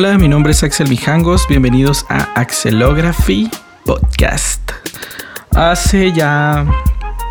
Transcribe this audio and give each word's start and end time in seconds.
Hola, 0.00 0.16
mi 0.16 0.28
nombre 0.28 0.52
es 0.52 0.62
Axel 0.62 0.88
Mijangos. 0.88 1.48
Bienvenidos 1.48 2.06
a 2.08 2.28
Axelography 2.36 3.50
Podcast. 3.84 4.70
Hace 5.56 6.12
ya 6.12 6.64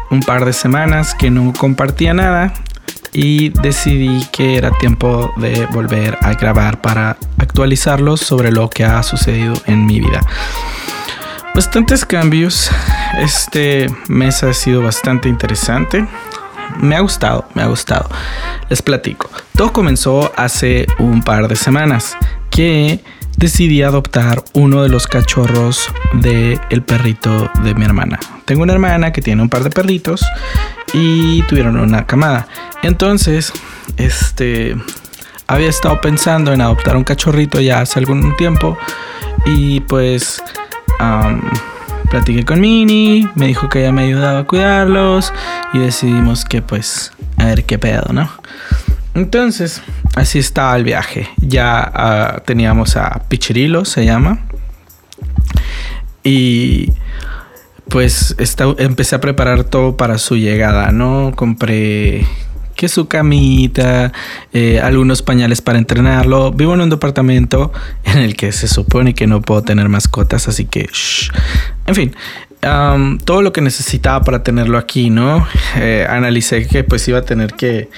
un 0.10 0.20
par 0.20 0.44
de 0.44 0.52
semanas 0.52 1.16
que 1.16 1.32
no 1.32 1.54
compartía 1.54 2.14
nada 2.14 2.54
y 3.14 3.52
decidí 3.62 4.22
que 4.34 4.58
era 4.58 4.72
tiempo 4.80 5.34
de 5.38 5.66
volver 5.68 6.18
a 6.20 6.34
grabar 6.34 6.82
para 6.82 7.16
actualizarlos 7.38 8.20
sobre 8.20 8.52
lo 8.52 8.70
que 8.70 8.84
ha 8.84 9.02
sucedido 9.02 9.54
en 9.66 9.86
mi 9.86 10.02
vida. 10.02 10.20
Bastantes 11.56 12.04
cambios. 12.04 12.70
Este 13.18 13.88
mes 14.10 14.44
ha 14.44 14.54
sido 14.54 14.82
bastante 14.82 15.30
interesante. 15.30 16.06
Me 16.82 16.98
ha 16.98 17.00
gustado, 17.00 17.48
me 17.54 17.62
ha 17.62 17.68
gustado. 17.68 18.10
Les 18.68 18.82
platico. 18.82 19.30
Todo 19.56 19.72
comenzó 19.72 20.34
hace 20.36 20.86
un 21.00 21.24
par 21.24 21.48
de 21.48 21.56
semanas 21.56 22.18
que 22.58 23.00
decidí 23.38 23.84
adoptar 23.84 24.44
uno 24.54 24.82
de 24.82 24.90
los 24.90 25.06
cachorros 25.06 25.92
del 26.14 26.60
el 26.72 26.82
perrito 26.82 27.52
de 27.64 27.76
mi 27.76 27.86
hermana. 27.86 28.20
Tengo 28.46 28.64
una 28.64 28.74
hermana 28.74 29.12
que 29.12 29.22
tiene 29.22 29.44
un 29.44 29.50
par 29.50 29.64
de 29.64 29.70
perritos 29.70 30.26
y 30.92 31.44
tuvieron 31.44 31.78
una 31.78 32.08
camada. 32.08 32.48
Entonces, 32.82 33.54
este 33.98 34.76
había 35.46 35.70
estado 35.70 36.02
pensando 36.02 36.52
en 36.52 36.62
adoptar 36.62 36.98
un 36.98 37.04
cachorrito 37.04 37.62
ya 37.62 37.82
hace 37.82 38.00
algún 38.00 38.36
tiempo 38.38 38.76
y 39.46 39.82
pues 39.82 40.42
platiqué 42.10 42.44
con 42.44 42.60
Mini, 42.60 43.30
me 43.36 43.46
dijo 43.46 43.70
que 43.70 43.82
ella 43.82 43.92
me 43.92 44.06
ayudaba 44.06 44.40
a 44.40 44.44
cuidarlos 44.46 45.32
y 45.74 45.78
decidimos 45.78 46.44
que 46.44 46.64
pues 46.64 47.12
a 47.38 47.46
ver 47.46 47.66
qué 47.66 47.78
pedo, 47.78 48.12
¿no? 48.14 48.32
Entonces, 49.18 49.82
así 50.14 50.38
estaba 50.38 50.78
el 50.78 50.84
viaje. 50.84 51.28
Ya 51.38 51.80
ah, 51.92 52.44
teníamos 52.46 52.96
a 52.98 53.24
Pichirilo, 53.28 53.84
se 53.84 54.06
llama. 54.06 54.42
Y 56.24 56.92
pues 57.90 58.36
empecé 58.78 59.16
a 59.16 59.20
preparar 59.20 59.64
todo 59.64 59.98
para 59.98 60.20
su 60.20 60.36
llegada, 60.36 60.92
¿no? 60.92 61.32
Compré 61.36 62.28
que 62.76 62.88
su 62.90 63.08
camita, 63.08 64.14
eh, 64.54 64.80
algunos 64.80 65.24
pañales 65.24 65.62
para 65.62 65.80
entrenarlo. 65.80 66.52
Vivo 66.52 66.76
en 66.76 66.82
un 66.82 66.92
departamento 66.92 67.74
en 68.04 68.20
el 68.20 68.36
que 68.36 68.52
se 68.52 68.68
supone 68.68 69.16
que 69.16 69.26
no 69.26 69.42
puedo 69.42 69.64
tener 69.64 69.90
mascotas, 69.90 70.48
así 70.48 70.66
que... 70.66 70.88
En 71.88 71.96
fin, 71.96 72.16
todo 73.26 73.42
lo 73.42 73.52
que 73.54 73.62
necesitaba 73.62 74.24
para 74.24 74.44
tenerlo 74.44 74.78
aquí, 74.78 75.10
¿no? 75.10 75.48
Eh, 75.78 76.06
analicé 76.08 76.68
que 76.68 76.84
pues 76.84 77.08
iba 77.08 77.20
a 77.20 77.24
tener 77.24 77.54
que, 77.54 77.90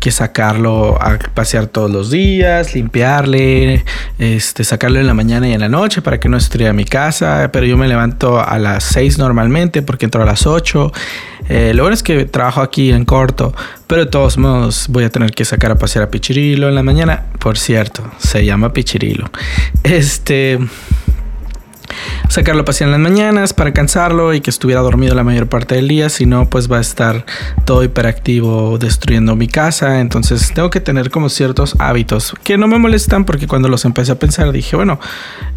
que, 0.00 0.10
sacarlo 0.10 1.00
a 1.00 1.18
pasear 1.34 1.66
todos 1.66 1.90
los 1.90 2.10
días, 2.10 2.74
limpiarle, 2.74 3.84
este, 4.18 4.64
sacarlo 4.64 4.98
en 4.98 5.06
la 5.06 5.14
mañana 5.14 5.48
y 5.48 5.52
en 5.52 5.60
la 5.60 5.68
noche 5.68 6.02
para 6.02 6.18
que 6.18 6.28
no 6.28 6.36
estuviera 6.36 6.72
mi 6.72 6.84
casa, 6.84 7.50
pero 7.52 7.66
yo 7.66 7.76
me 7.76 7.86
levanto 7.86 8.40
a 8.40 8.58
las 8.58 8.84
6 8.84 9.18
normalmente 9.18 9.82
porque 9.82 10.06
entro 10.06 10.22
a 10.22 10.26
las 10.26 10.46
8. 10.46 10.92
Eh, 11.48 11.72
lo 11.74 11.82
bueno 11.82 11.94
es 11.94 12.02
que 12.02 12.24
trabajo 12.24 12.60
aquí 12.60 12.90
en 12.90 13.04
corto, 13.04 13.54
pero 13.86 14.04
de 14.04 14.10
todos 14.10 14.38
modos 14.38 14.86
voy 14.88 15.04
a 15.04 15.10
tener 15.10 15.32
que 15.32 15.44
sacar 15.44 15.70
a 15.70 15.76
pasear 15.76 16.04
a 16.04 16.10
Pichirilo 16.10 16.68
en 16.68 16.74
la 16.74 16.82
mañana. 16.82 17.24
Por 17.38 17.58
cierto, 17.58 18.02
se 18.18 18.44
llama 18.44 18.72
Pichirilo. 18.72 19.30
Este 19.82 20.58
sacarlo 22.28 22.64
a 22.66 22.70
en 22.80 22.90
las 22.92 23.00
mañanas 23.00 23.52
para 23.52 23.72
cansarlo 23.72 24.32
y 24.32 24.40
que 24.40 24.50
estuviera 24.50 24.80
dormido 24.80 25.14
la 25.14 25.24
mayor 25.24 25.48
parte 25.48 25.74
del 25.74 25.88
día, 25.88 26.08
si 26.08 26.24
no 26.24 26.48
pues 26.48 26.70
va 26.70 26.78
a 26.78 26.80
estar 26.80 27.26
todo 27.64 27.82
hiperactivo 27.84 28.78
destruyendo 28.78 29.36
mi 29.36 29.48
casa, 29.48 30.00
entonces 30.00 30.52
tengo 30.54 30.70
que 30.70 30.80
tener 30.80 31.10
como 31.10 31.28
ciertos 31.28 31.74
hábitos 31.78 32.34
que 32.44 32.56
no 32.56 32.68
me 32.68 32.78
molestan 32.78 33.24
porque 33.24 33.46
cuando 33.46 33.68
los 33.68 33.84
empecé 33.84 34.12
a 34.12 34.18
pensar 34.18 34.52
dije, 34.52 34.76
bueno, 34.76 35.00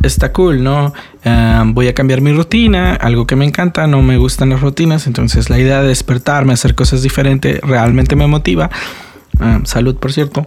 está 0.01 0.33
cool, 0.33 0.63
¿no? 0.63 0.93
voy 1.67 1.87
a 1.87 1.93
cambiar 1.93 2.19
mi 2.19 2.33
rutina, 2.33 2.95
algo 2.95 3.25
que 3.25 3.35
me 3.35 3.45
encanta, 3.45 3.87
no 3.87 4.01
me 4.01 4.17
gustan 4.17 4.49
las 4.49 4.59
rutinas, 4.59 5.07
entonces 5.07 5.49
la 5.49 5.57
idea 5.59 5.81
de 5.81 5.87
despertarme, 5.87 6.53
hacer 6.53 6.75
cosas 6.75 7.01
diferentes, 7.01 7.61
realmente 7.61 8.15
me 8.15 8.27
motiva. 8.27 8.69
salud, 9.63 9.95
por 9.95 10.11
cierto 10.11 10.45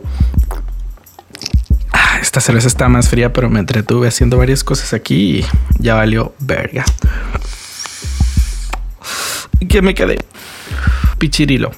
esta 2.20 2.40
cerveza 2.40 2.68
está 2.68 2.88
más 2.88 3.08
fría, 3.08 3.32
pero 3.32 3.48
me 3.50 3.60
entretuve 3.60 4.08
haciendo 4.08 4.38
varias 4.38 4.64
cosas 4.64 4.92
aquí 4.92 5.38
y 5.38 5.46
ya 5.78 5.94
valió 5.94 6.34
verga. 6.38 6.84
¿Qué 9.68 9.82
me 9.82 9.94
quedé? 9.94 10.18
Pichirilo. 11.18 11.70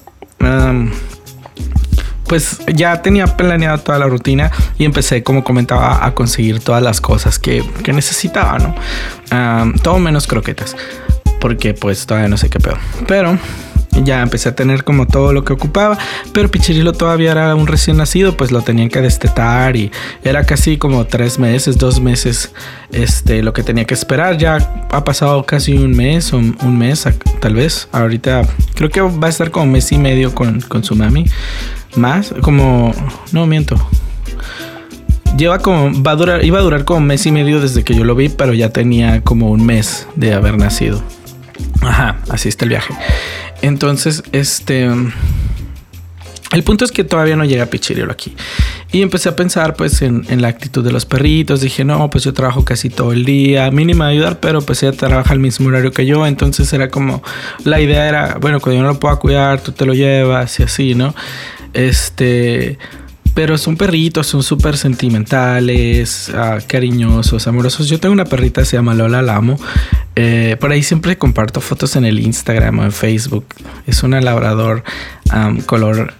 pues 2.26 2.60
ya 2.75 3.00
tenía 3.00 3.26
planeado 3.37 3.78
toda 3.78 3.99
la 3.99 4.06
rutina 4.06 4.50
y 4.76 4.84
empecé, 4.84 5.22
como 5.22 5.44
comentaba, 5.44 6.04
a 6.04 6.15
conseguir 6.15 6.60
todas 6.60 6.82
las 6.82 7.00
cosas 7.00 7.38
que, 7.38 7.65
necesitaba, 7.87 8.59
¿no? 8.59 8.75
todo 9.82 9.99
menos 9.99 10.26
croquetas, 10.26 10.76
porque 11.41 11.75
pues 11.75 12.06
todavía 12.06 12.28
no 12.28 12.37
sé 12.37 12.50
qué 12.50 12.60
peor. 12.60 12.78
Pero 13.06 13.38
ya 14.04 14.22
empecé 14.22 14.49
a 14.49 14.54
tener 14.54 14.84
como 14.84 15.06
todo 15.06 15.32
lo 15.32 15.44
que 15.44 15.53
ocupaba, 15.53 15.99
pero 16.32 16.50
Pichirilo 16.50 16.93
todavía 16.93 17.32
era 17.32 17.54
un 17.54 17.66
recién 17.66 17.97
nacido, 17.97 18.37
pues 18.37 18.53
lo 18.53 18.62
tenían 18.62 18.88
que 18.88 19.00
destetar 19.00 19.76
y 19.76 19.91
era 20.25 20.44
casi 20.44 20.78
como 20.78 21.06
tres 21.06 21.38
meses, 21.38 21.78
dos 21.78 22.00
meses, 22.00 22.53
este, 22.93 23.43
lo 23.43 23.53
que 23.53 23.62
tenía 23.62 23.84
que 23.84 23.94
esperar. 23.94 24.37
Ya 24.38 24.87
ha 24.91 25.04
pasado 25.04 25.44
casi 25.44 25.75
un 25.75 25.97
mes 25.97 26.32
o 26.32 26.38
un 26.38 26.78
mes, 26.78 27.06
tal 27.41 27.54
vez. 27.54 27.88
Ahorita 27.93 28.43
creo 28.75 28.91
que 28.91 29.00
va 29.00 29.26
a 29.26 29.31
estar 29.31 29.50
como 29.50 29.66
mes 29.66 29.91
y 29.93 29.99
medio 29.99 30.34
con, 30.34 30.60
con 30.60 30.84
su 30.84 30.94
mami. 30.94 31.25
Más, 31.97 32.34
como, 32.43 32.93
no 33.32 33.47
miento, 33.47 33.76
lleva 35.37 35.59
como 35.59 36.03
va 36.03 36.12
a 36.12 36.16
durar 36.16 36.44
iba 36.44 36.59
a 36.59 36.62
durar 36.62 36.84
como 36.84 37.00
mes 37.00 37.26
y 37.26 37.32
medio 37.32 37.60
desde 37.60 37.84
que 37.84 37.94
yo 37.94 38.05
lo 38.05 38.15
vi 38.15 38.28
pero 38.28 38.55
ya 38.55 38.70
tenía 38.70 39.22
como 39.22 39.50
un 39.50 39.65
mes 39.65 40.06
de 40.16 40.34
haber 40.34 40.56
nacido 40.56 41.03
ajá 41.82 42.19
así 42.28 42.49
está 42.49 42.65
el 42.65 42.70
viaje 42.70 42.94
entonces, 43.62 44.22
este... 44.32 44.88
El 46.50 46.62
punto 46.64 46.86
es 46.86 46.92
que 46.92 47.04
todavía 47.04 47.36
no 47.36 47.44
llega 47.44 47.66
Pichirilo 47.66 48.10
aquí. 48.10 48.34
Y 48.91 49.02
empecé 49.02 49.28
a 49.28 49.36
pensar 49.36 49.74
pues 49.74 50.00
en, 50.00 50.24
la 50.41 50.48
actitud 50.48 50.82
de 50.82 50.91
los 50.91 51.04
perritos. 51.04 51.60
Dije, 51.60 51.84
no, 51.84 52.08
pues 52.08 52.24
yo 52.24 52.32
trabajo 52.32 52.64
casi 52.64 52.88
todo 52.88 53.12
el 53.12 53.26
día. 53.26 53.70
Mínima 53.70 54.06
ayudar, 54.06 54.41
pero 54.41 54.62
pues 54.62 54.82
ella 54.82 54.92
trabaja 54.92 55.34
al 55.34 55.41
mismo 55.41 55.69
horario 55.69 55.92
que 55.92 56.06
yo. 56.06 56.26
Entonces 56.26 56.72
era 56.72 56.88
como, 56.88 57.22
la 57.64 57.82
idea 57.82 58.08
era, 58.08 58.38
bueno, 58.41 58.60
cuando 58.60 58.78
yo 58.78 58.82
no 58.82 58.94
lo 58.94 58.98
pueda 58.98 59.16
cuidar, 59.16 59.60
tú 59.60 59.72
te 59.72 59.84
lo 59.84 59.92
llevas 59.92 60.58
y 60.58 60.62
así, 60.62 60.94
¿no? 60.94 61.14
Este... 61.75 62.78
Pero 63.38 63.56
son 63.56 63.76
perritos, 63.76 64.26
son 64.26 64.43
súper 64.43 64.76
sentimentales, 64.76 66.28
ah, 66.34 66.59
cariñosos, 66.66 67.47
amorosos. 67.47 67.88
Yo 67.88 68.00
tengo 68.00 68.12
una 68.12 68.25
perrita, 68.25 68.65
se 68.65 68.76
llama 68.76 68.94
Lola 68.94 69.22
Lamo. 69.22 69.56
Eh, 70.16 70.56
por 70.59 70.72
ahí 70.72 70.82
siempre 70.82 71.16
comparto 71.16 71.60
fotos 71.60 71.94
en 71.94 72.04
el 72.04 72.19
Instagram 72.19 72.81
o 72.81 72.82
en 72.82 72.91
Facebook. 72.91 73.44
Es 73.87 74.03
una 74.03 74.21
labrador 74.21 74.82
color 75.66 76.15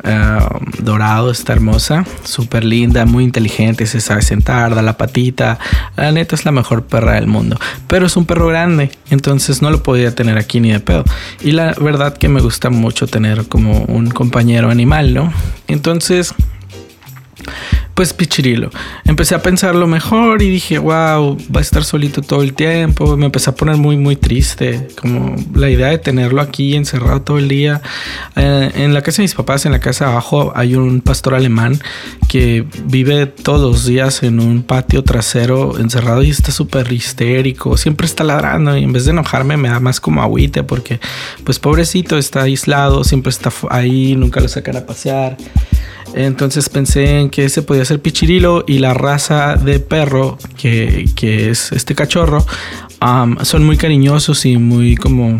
dorado, 0.79 1.33
está 1.33 1.55
hermosa, 1.55 2.05
súper 2.23 2.63
linda, 2.63 3.05
muy 3.05 3.25
inteligente, 3.25 3.87
se 3.87 4.01
sabe 4.01 4.23
sentar, 4.23 4.77
da 4.77 4.83
la 4.83 4.97
patita. 4.97 5.59
La 5.97 6.13
neta 6.13 6.37
es 6.37 6.45
la 6.45 6.53
mejor 6.53 6.85
perra 6.85 7.15
del 7.15 7.27
mundo. 7.27 7.59
Pero 7.89 8.07
es 8.07 8.17
un 8.17 8.27
perro 8.27 8.47
grande, 8.47 8.93
entonces 9.11 9.61
no 9.61 9.71
lo 9.71 9.83
podía 9.83 10.15
tener 10.15 10.39
aquí 10.39 10.61
ni 10.61 10.71
de 10.71 10.79
pedo. 10.79 11.03
Y 11.41 11.51
la 11.51 11.75
verdad 11.81 12.17
que 12.17 12.29
me 12.29 12.41
gusta 12.41 12.71
mucho 12.71 13.09
tener 13.09 13.49
como 13.49 13.81
un 13.87 14.09
compañero 14.09 14.71
animal, 14.71 15.15
¿no? 15.15 15.33
Entonces 15.67 16.33
pues 17.95 18.13
Pichirilo. 18.13 18.71
Empecé 19.05 19.35
a 19.35 19.43
pensarlo 19.43 19.87
mejor 19.87 20.41
y 20.41 20.49
dije, 20.49 20.79
wow, 20.79 21.37
va 21.55 21.59
a 21.59 21.61
estar 21.61 21.83
solito 21.83 22.23
todo 22.23 22.43
el 22.43 22.55
tiempo. 22.55 23.17
Me 23.17 23.27
empecé 23.27 23.51
a 23.51 23.55
poner 23.55 23.77
muy, 23.77 23.97
muy 23.97 24.15
triste. 24.15 24.87
Como 25.01 25.35
la 25.55 25.69
idea 25.69 25.89
de 25.89 25.99
tenerlo 25.99 26.41
aquí 26.41 26.77
encerrado 26.77 27.23
todo 27.23 27.39
el 27.39 27.49
día. 27.49 27.83
Eh, 28.37 28.71
en 28.77 28.95
la 28.95 29.03
casa 29.03 29.17
de 29.17 29.25
mis 29.25 29.35
papás, 29.35 29.67
en 29.67 29.73
la 29.73 29.81
casa 29.81 30.09
abajo, 30.09 30.53
hay 30.55 30.77
un 30.77 31.01
pastor 31.01 31.35
alemán 31.35 31.81
que 32.29 32.65
vive 32.85 33.27
todos 33.27 33.61
los 33.61 33.85
días 33.85 34.23
en 34.23 34.39
un 34.39 34.63
patio 34.63 35.03
trasero 35.03 35.79
encerrado 35.79 36.23
y 36.23 36.31
está 36.31 36.53
súper 36.53 36.93
histérico. 36.93 37.77
Siempre 37.77 38.07
está 38.07 38.23
ladrando 38.23 38.77
y 38.77 38.85
en 38.85 38.93
vez 38.93 39.07
de 39.07 39.11
enojarme 39.11 39.57
me 39.57 39.71
da 39.71 39.81
más 39.81 40.01
como 40.01 40.23
agüite 40.23 40.63
porque, 40.63 41.01
pues 41.45 41.59
pobrecito, 41.59 42.17
está 42.17 42.43
aislado, 42.43 43.03
siempre 43.03 43.31
está 43.31 43.51
ahí, 43.71 44.15
nunca 44.15 44.41
lo 44.41 44.49
sacan 44.49 44.77
a 44.77 44.87
pasear. 44.87 45.37
Entonces 46.15 46.69
pensé 46.69 47.21
en 47.21 47.31
que 47.31 47.45
ese 47.45 47.63
podía 47.63 47.85
ser 47.85 48.01
Pichirilo 48.01 48.65
y 48.67 48.79
la 48.79 48.95
raza 48.95 49.57
de 49.57 49.81
perro 49.81 50.39
que, 50.57 51.09
es 51.51 51.73
este 51.73 51.95
cachorro 51.95 52.45
son 53.43 53.65
muy 53.65 53.77
cariñosos 53.77 54.45
y 54.45 54.57
muy 54.57 54.97
como 54.97 55.39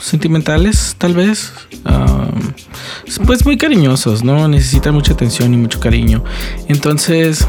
sentimentales 0.00 0.96
tal 0.98 1.14
vez. 1.14 1.52
pues 3.26 3.44
muy 3.44 3.56
cariñosos, 3.56 4.24
¿no? 4.24 4.48
Necesitan 4.48 4.94
mucha 4.94 5.12
atención 5.12 5.52
y 5.54 5.56
mucho 5.56 5.80
cariño. 5.80 6.24
Entonces 6.68 7.46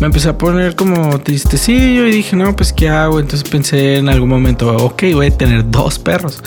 me 0.00 0.06
empecé 0.06 0.28
a 0.28 0.36
poner 0.36 0.74
como 0.74 1.18
tristecillo 1.20 2.06
y 2.06 2.10
dije, 2.10 2.36
no, 2.36 2.54
pues 2.56 2.72
¿qué 2.72 2.88
hago? 2.88 3.20
Entonces 3.20 3.48
pensé 3.48 3.96
en 3.96 4.08
algún 4.08 4.28
momento, 4.28 4.74
ok, 4.76 5.04
voy 5.14 5.26
a 5.26 5.36
tener 5.36 5.70
dos 5.70 5.98
perros 5.98 6.42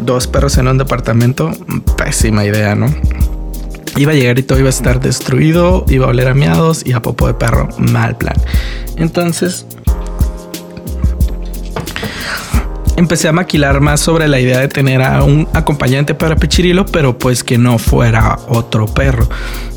dos 0.00 0.26
perros 0.26 0.58
en 0.58 0.68
un 0.68 0.78
departamento, 0.78 1.50
pésima 1.96 2.44
idea, 2.44 2.74
¿no? 2.74 2.86
Iba 3.96 4.12
a 4.12 4.14
llegar 4.14 4.38
y 4.38 4.42
todo 4.42 4.58
iba 4.58 4.68
a 4.68 4.70
estar 4.70 5.00
destruido, 5.00 5.84
iba 5.88 6.06
a 6.06 6.10
oler 6.10 6.28
a 6.28 6.34
miados 6.34 6.84
y 6.84 6.92
a 6.92 7.00
popo 7.00 7.26
de 7.26 7.34
perro. 7.34 7.68
Mal 7.78 8.16
plan. 8.16 8.36
Entonces 8.96 9.66
empecé 12.96 13.28
a 13.28 13.32
maquilar 13.32 13.80
más 13.80 14.00
sobre 14.00 14.26
la 14.26 14.40
idea 14.40 14.58
de 14.58 14.68
tener 14.68 15.02
a 15.02 15.22
un 15.22 15.46
acompañante 15.52 16.14
para 16.14 16.36
Pichirilo, 16.36 16.86
pero 16.86 17.18
pues 17.18 17.44
que 17.44 17.58
no 17.58 17.78
fuera 17.78 18.38
otro 18.48 18.86
perro. 18.86 19.28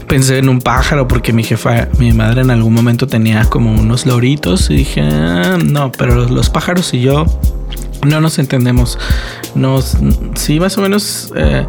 Pensé 0.08 0.40
en 0.40 0.50
un 0.50 0.60
pájaro 0.60 1.08
porque 1.08 1.34
mi 1.34 1.44
jefa, 1.44 1.88
mi 2.00 2.14
madre 2.14 2.42
en 2.42 2.50
algún 2.50 2.74
momento 2.74 3.06
tenía 3.06 3.46
como 3.46 3.72
unos 3.72 4.06
loritos 4.06 4.70
y 4.72 4.78
dije, 4.78 5.02
ah, 5.02 5.58
no, 5.64 5.92
pero 5.92 6.28
los, 6.28 6.50
pájaros 6.50 6.94
y 6.94 7.02
yo 7.02 7.26
no 8.08 8.20
nos 8.20 8.40
entendemos. 8.40 8.98
Nos, 9.56 9.98
sí, 10.36 10.60
más 10.60 10.78
o 10.78 10.82
menos... 10.82 11.32
Eh, 11.36 11.66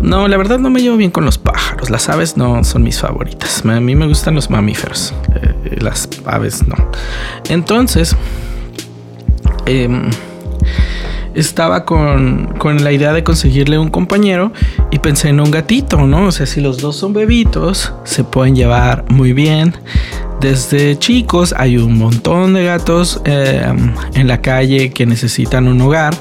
no, 0.00 0.28
la 0.28 0.36
verdad 0.36 0.58
no 0.58 0.70
me 0.70 0.80
llevo 0.80 0.96
bien 0.96 1.10
con 1.10 1.24
los 1.24 1.38
pájaros. 1.38 1.90
Las 1.90 2.08
aves 2.08 2.36
no 2.36 2.62
son 2.64 2.82
mis 2.82 3.00
favoritas. 3.00 3.64
A 3.64 3.80
mí 3.80 3.94
me 3.94 4.06
gustan 4.06 4.34
los 4.34 4.50
mamíferos. 4.50 5.14
Eh, 5.34 5.78
las 5.80 6.08
aves 6.26 6.66
no. 6.66 6.74
Entonces, 7.48 8.16
eh, 9.66 9.88
estaba 11.34 11.84
con, 11.84 12.54
la 12.82 12.92
idea 12.92 13.12
de 13.12 13.24
conseguirle 13.24 13.78
un 13.78 13.90
compañero 13.90 14.52
y 14.90 14.98
pensé 14.98 15.28
en 15.28 15.40
un 15.40 15.50
gatito, 15.50 16.06
¿no? 16.06 16.26
O 16.26 16.32
sea, 16.32 16.46
si 16.46 16.60
los 16.60 16.78
dos 16.78 16.96
son 16.96 17.12
bebitos, 17.12 17.92
se 18.04 18.24
pueden 18.24 18.54
llevar 18.54 19.04
muy 19.08 19.32
bien. 19.32 19.74
Desde 20.40 20.98
chicos 20.98 21.54
hay 21.56 21.78
un 21.78 21.98
montón 21.98 22.54
de 22.54 22.64
gatos 22.64 23.20
eh, 23.24 23.64
en 24.14 24.28
la 24.28 24.40
calle 24.40 24.90
que 24.90 25.06
necesitan 25.06 25.68
un 25.68 25.80
hogar 25.80 26.14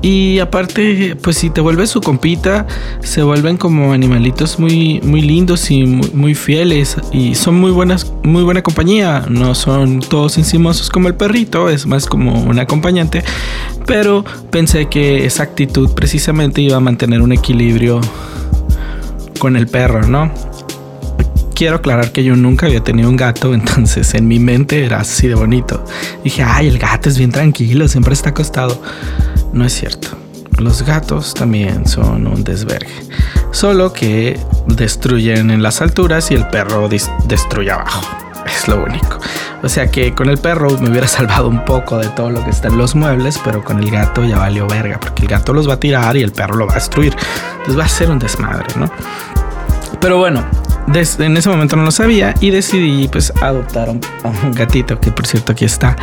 y 0.00 0.38
aparte, 0.38 1.16
pues 1.16 1.38
si 1.38 1.50
te 1.50 1.60
vuelves 1.60 1.90
su 1.90 2.00
compita, 2.00 2.66
se 3.00 3.22
vuelven 3.22 3.56
como 3.56 3.92
animalitos 3.92 4.60
muy, 4.60 5.00
muy 5.02 5.22
lindos 5.22 5.70
y 5.72 5.84
muy, 5.84 6.34
fieles. 6.34 6.96
Y 7.12 7.34
son 7.34 7.56
muy 7.56 7.72
buenas, 7.72 8.12
muy 8.22 8.44
buena 8.44 8.62
compañía. 8.62 9.24
No 9.28 9.56
son 9.56 9.98
todos 10.00 10.38
encimosos 10.38 10.88
como 10.88 11.08
el 11.08 11.14
perrito, 11.14 11.68
es 11.68 11.86
más 11.86 12.06
como 12.06 12.40
un 12.40 12.58
acompañante. 12.60 13.24
Pero 13.86 14.24
pensé 14.50 14.88
que 14.88 15.26
esa 15.26 15.42
actitud 15.42 15.90
precisamente 15.94 16.60
iba 16.60 16.76
a 16.76 16.80
mantener 16.80 17.20
un 17.20 17.32
equilibrio 17.32 18.00
con 19.40 19.56
el 19.56 19.66
perro, 19.66 20.06
¿no? 20.06 20.32
Quiero 21.58 21.74
aclarar 21.74 22.12
que 22.12 22.22
yo 22.22 22.36
nunca 22.36 22.66
había 22.66 22.84
tenido 22.84 23.10
un 23.10 23.16
gato, 23.16 23.52
entonces 23.54 24.14
en 24.14 24.28
mi 24.28 24.38
mente 24.38 24.84
era 24.84 25.00
así 25.00 25.26
de 25.26 25.34
bonito. 25.34 25.84
Dije, 26.22 26.44
ay, 26.44 26.68
el 26.68 26.78
gato 26.78 27.08
es 27.08 27.18
bien 27.18 27.32
tranquilo, 27.32 27.88
siempre 27.88 28.14
está 28.14 28.30
acostado. 28.30 28.80
No 29.52 29.64
es 29.64 29.72
cierto. 29.72 30.08
Los 30.58 30.82
gatos 30.82 31.34
también 31.34 31.86
son 31.86 32.28
un 32.28 32.44
desvergue. 32.44 32.92
Solo 33.50 33.92
que 33.92 34.38
destruyen 34.66 35.50
en 35.50 35.62
las 35.62 35.82
alturas 35.82 36.30
y 36.30 36.34
el 36.34 36.46
perro 36.46 36.88
destruye 36.88 37.70
abajo. 37.70 38.06
Es 38.46 38.66
lo 38.66 38.82
único. 38.82 39.18
O 39.62 39.68
sea 39.68 39.90
que 39.90 40.14
con 40.14 40.30
el 40.30 40.38
perro 40.38 40.70
me 40.78 40.88
hubiera 40.88 41.06
salvado 41.18 41.48
un 41.48 41.64
poco 41.64 41.98
de 41.98 42.08
todo 42.08 42.30
lo 42.30 42.42
que 42.44 42.50
está 42.50 42.68
en 42.68 42.78
los 42.78 42.94
muebles, 42.94 43.38
pero 43.44 43.62
con 43.62 43.78
el 43.78 43.90
gato 43.90 44.24
ya 44.24 44.38
valió 44.38 44.66
verga, 44.66 44.98
porque 44.98 45.22
el 45.22 45.28
gato 45.28 45.52
los 45.52 45.68
va 45.68 45.74
a 45.74 45.80
tirar 45.80 46.16
y 46.16 46.22
el 46.22 46.32
perro 46.32 46.56
lo 46.56 46.66
va 46.66 46.72
a 46.72 46.76
destruir. 46.76 47.14
Entonces 47.58 47.78
va 47.78 47.84
a 47.84 47.88
ser 47.88 48.10
un 48.10 48.18
desmadre, 48.18 48.66
¿no? 48.76 48.90
Pero 50.00 50.18
bueno, 50.18 50.46
en 50.94 51.36
ese 51.36 51.48
momento 51.48 51.76
no 51.76 51.84
lo 51.84 51.90
sabía 51.90 52.34
y 52.40 52.50
decidí 52.50 53.08
pues 53.08 53.32
adoptar 53.42 53.90
un, 53.90 54.00
gatito 54.52 54.98
que 54.98 55.10
por 55.10 55.26
cierto 55.26 55.52
aquí 55.52 55.64
está. 55.64 55.96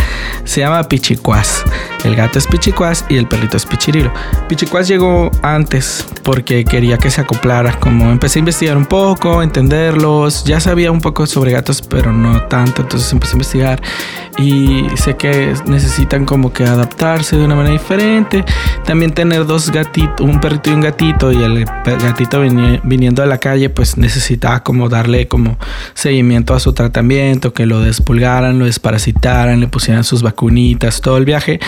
Se 0.43 0.61
llama 0.61 0.83
Pichicuas. 0.83 1.63
El 2.03 2.15
gato 2.15 2.37
es 2.37 2.45
Pichicuas 2.45 3.05
y 3.09 3.17
el 3.17 3.27
perrito 3.27 3.57
es 3.57 3.65
Pichirilo. 3.65 4.11
Pichicuas 4.47 4.87
llegó 4.87 5.31
antes 5.41 6.05
porque 6.23 6.63
quería 6.63 6.97
que 6.97 7.09
se 7.09 7.21
acoplara. 7.21 7.79
Como 7.79 8.11
empecé 8.11 8.39
a 8.39 8.41
investigar 8.41 8.77
un 8.77 8.85
poco, 8.85 9.41
entenderlos, 9.41 10.43
ya 10.43 10.59
sabía 10.59 10.91
un 10.91 11.01
poco 11.01 11.25
sobre 11.25 11.51
gatos, 11.51 11.81
pero 11.81 12.11
no 12.11 12.43
tanto. 12.43 12.83
Entonces 12.83 13.11
empecé 13.11 13.31
a 13.31 13.35
investigar 13.35 13.81
y 14.37 14.85
sé 14.95 15.15
que 15.15 15.53
necesitan 15.65 16.25
como 16.25 16.53
que 16.53 16.65
adaptarse 16.65 17.37
de 17.37 17.45
una 17.45 17.55
manera 17.55 17.73
diferente. 17.73 18.45
También 18.85 19.13
tener 19.13 19.45
dos 19.45 19.71
gatitos, 19.71 20.21
un 20.21 20.39
perrito 20.39 20.69
y 20.69 20.73
un 20.73 20.81
gatito 20.81 21.31
y 21.31 21.41
el 21.41 21.65
gatito 21.65 22.41
viniendo 22.83 23.23
a 23.23 23.25
la 23.25 23.39
calle 23.39 23.69
pues 23.69 23.97
necesitaba 23.97 24.61
como 24.61 24.74
darle 24.89 25.27
como 25.27 25.57
seguimiento 25.93 26.53
a 26.53 26.59
su 26.59 26.73
tratamiento, 26.73 27.53
que 27.53 27.65
lo 27.65 27.79
despulgaran, 27.79 28.59
lo 28.59 28.65
desparasitaran, 28.65 29.59
le 29.59 29.67
pusieran 29.67 30.03
sus 30.03 30.21
vacunitas, 30.21 31.01
todo 31.01 31.17
el 31.17 31.25
viaje 31.25 31.59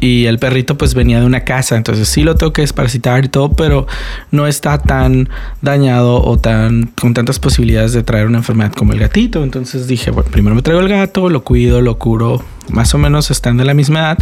y 0.00 0.26
el 0.26 0.38
perrito 0.38 0.76
pues 0.76 0.94
venía 0.94 1.20
de 1.20 1.26
una 1.26 1.40
casa, 1.40 1.76
entonces 1.76 2.08
sí 2.08 2.22
lo 2.22 2.36
tengo 2.36 2.52
que 2.52 2.62
desparasitar 2.62 3.24
y 3.24 3.28
todo, 3.28 3.52
pero 3.52 3.86
no 4.30 4.46
está 4.46 4.78
tan 4.78 5.28
dañado 5.62 6.22
o 6.22 6.38
tan 6.38 6.90
con 7.00 7.14
tantas 7.14 7.38
posibilidades 7.38 7.92
de 7.92 8.02
traer 8.02 8.26
una 8.26 8.38
enfermedad 8.38 8.72
como 8.72 8.92
el 8.92 8.98
gatito. 8.98 9.42
Entonces 9.42 9.86
dije, 9.86 10.10
bueno, 10.10 10.30
primero 10.30 10.54
me 10.54 10.62
traigo 10.62 10.80
el 10.80 10.88
gato, 10.88 11.28
lo 11.28 11.44
cuido, 11.44 11.80
lo 11.80 11.98
curo, 11.98 12.42
más 12.68 12.94
o 12.94 12.98
menos 12.98 13.30
están 13.30 13.56
de 13.56 13.64
la 13.64 13.74
misma 13.74 14.00
edad. 14.00 14.18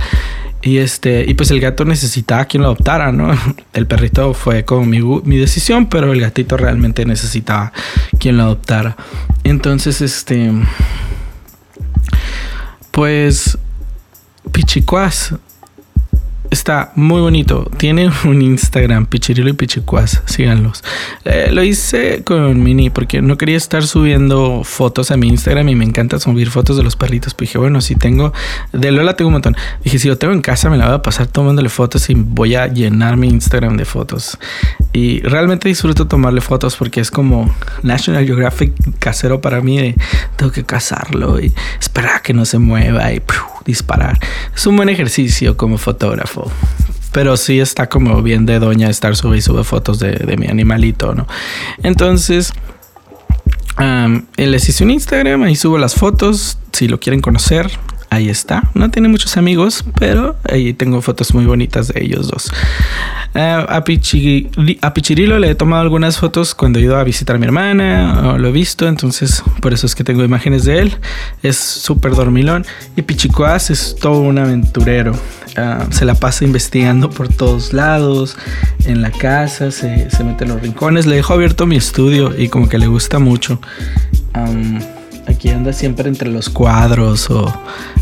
Y 0.63 0.79
este, 0.79 1.25
y 1.27 1.35
pues 1.35 1.51
el 1.51 1.61
gato 1.61 1.85
necesitaba 1.85 2.45
quien 2.45 2.63
lo 2.63 2.69
adoptara, 2.69 3.11
¿no? 3.11 3.37
El 3.73 3.87
perrito 3.87 4.33
fue 4.33 4.65
como 4.65 4.87
mi, 4.87 5.01
mi 5.01 5.37
decisión, 5.37 5.87
pero 5.87 6.13
el 6.13 6.21
gatito 6.21 6.57
realmente 6.57 7.05
necesitaba 7.05 7.73
quien 8.19 8.37
lo 8.37 8.45
adoptara. 8.45 8.97
Entonces, 9.43 10.01
este. 10.01 10.53
Pues 12.93 13.59
Pichicuas 14.53 15.35
está 16.53 16.93
muy 16.95 17.21
bonito. 17.21 17.69
Tiene 17.79 18.11
un 18.25 18.43
Instagram, 18.43 19.07
Pichirilo 19.07 19.49
y 19.49 19.55
Pichicuas. 19.55 20.23
Síganlos. 20.27 20.85
Eh, 21.25 21.49
lo 21.51 21.63
hice 21.63 22.23
con 22.25 22.63
Mini 22.63 22.91
porque 22.91 23.23
no 23.23 23.39
quería 23.39 23.57
estar 23.57 23.85
subiendo 23.85 24.63
fotos 24.65 25.11
a 25.11 25.17
mi 25.17 25.29
Instagram 25.29 25.69
y 25.71 25.75
me 25.75 25.85
encanta 25.85 26.21
subir 26.21 26.51
fotos 26.51 26.77
de 26.77 26.83
los 26.83 26.95
perritos. 26.95 27.35
Pues 27.35 27.49
dije, 27.51 27.59
bueno, 27.59 27.81
si 27.81 27.97
tengo. 27.97 28.33
De 28.73 28.93
Lola 28.93 29.17
tengo 29.17 29.29
un 29.29 29.35
montón. 29.35 29.57
Dije, 29.83 29.99
si 29.99 30.09
lo 30.09 30.19
tengo 30.19 30.35
en 30.35 30.43
casa, 30.43 30.69
me 30.69 30.77
la 30.77 30.87
voy 30.87 30.95
a 30.97 31.03
pasar 31.03 31.27
tomándole 31.27 31.69
fotos 31.69 32.09
y 32.11 32.15
voy 32.15 32.55
a 32.55 32.67
llenar 32.67 33.17
mi 33.17 33.29
Instagram 33.29 33.77
de 33.77 33.85
fotos. 33.85 34.39
Y 34.93 35.21
realmente 35.21 35.69
disfruto 35.69 36.07
tomarle 36.07 36.41
fotos 36.43 36.77
porque 36.77 37.01
es 37.01 37.11
como 37.11 37.55
National 37.83 38.27
Geographic 38.27 38.73
casero 38.99 39.41
para 39.41 39.61
mí. 39.61 39.95
tengo 40.37 40.53
que 40.53 40.65
cazarlo 40.65 41.41
y 41.41 41.53
esperar 41.81 42.17
a 42.17 42.21
que 42.21 42.35
no 42.35 42.45
se 42.45 42.59
mueva 42.59 43.13
y 43.13 43.21
disparar. 43.65 44.19
Es 44.55 44.67
un 44.67 44.77
buen 44.77 44.89
ejercicio 44.89 45.57
como 45.57 45.79
fotógrafo. 45.79 46.51
Pero 47.13 47.37
sí 47.37 47.61
está 47.61 47.89
como 47.89 48.23
bien 48.23 48.47
de 48.47 48.59
doña 48.59 48.89
estar 48.89 49.15
sube 49.17 49.37
y 49.37 49.43
sube 49.43 49.65
fotos 49.65 49.99
de, 49.99 50.37
mi 50.39 50.47
animalito, 50.47 51.15
¿no? 51.15 51.27
Entonces, 51.83 52.55
um, 53.79 54.23
les 54.37 54.69
hice 54.69 54.83
un 54.83 54.91
Instagram, 54.91 55.43
ahí 55.43 55.55
subo 55.55 55.77
las 55.77 55.95
fotos. 55.95 56.59
Si 56.73 56.89
lo 56.89 56.99
quieren 56.99 57.21
conocer, 57.21 57.71
ahí 58.13 58.29
está. 58.29 58.71
No 58.75 58.91
tiene 58.91 59.09
muchos 59.09 59.37
amigos, 59.39 59.85
pero 59.99 60.37
ahí 60.51 60.75
tengo 60.75 61.01
fotos 61.01 61.33
muy 61.33 61.47
bonitas 61.47 61.89
de 61.89 62.03
ellos 62.03 62.29
dos. 62.29 62.53
Eh, 63.35 63.67
a, 63.67 63.83
Pichirilo 63.85 65.39
le 65.39 65.51
he 65.51 65.55
tomado 65.55 65.81
algunas 65.81 66.19
fotos 66.19 66.55
cuando 66.55 66.79
he 66.79 66.83
ido 66.83 66.99
a 66.99 67.05
visitar 67.05 67.37
a 67.37 67.39
mi 67.39 67.47
hermana, 67.47 68.37
lo 68.37 68.49
he 68.49 68.53
visto, 68.53 68.87
entonces 68.87 69.43
por 69.61 69.73
eso 69.73 69.87
es 69.87 69.95
que 69.95 70.05
tengo 70.05 70.23
imágenes 70.23 70.65
de 70.65 70.81
él. 70.81 70.97
Es 71.43 71.57
súper 71.57 72.15
dormilón. 72.15 72.67
Y 72.97 73.03
Pichicoas 73.03 73.71
es 73.71 73.97
todo 73.99 74.21
un 74.21 74.39
aventurero. 74.39 75.15
Ah, 75.57 75.87
se 75.91 76.05
la 76.05 76.15
pasa 76.15 76.45
investigando 76.45 77.09
por 77.09 77.29
todos 77.29 77.73
lados, 77.73 78.37
en 78.85 79.01
la 79.01 79.11
casa, 79.11 79.71
se, 79.71 80.09
mete 80.23 80.45
en 80.45 80.51
los 80.51 80.61
rincones. 80.61 81.07
Le 81.07 81.17
dejo 81.17 81.33
abierto 81.33 81.67
mi 81.67 81.77
estudio 81.77 82.39
y 82.39 82.49
como 82.49 82.69
que 82.69 82.79
le 82.79 82.89
gusta 82.89 83.19
mucho. 83.19 83.59
Aquí 85.43 85.51
anda 85.51 85.73
siempre 85.73 86.09
entre 86.09 86.31
los 86.31 86.49
cuadros 86.49 87.29
o 87.29 87.53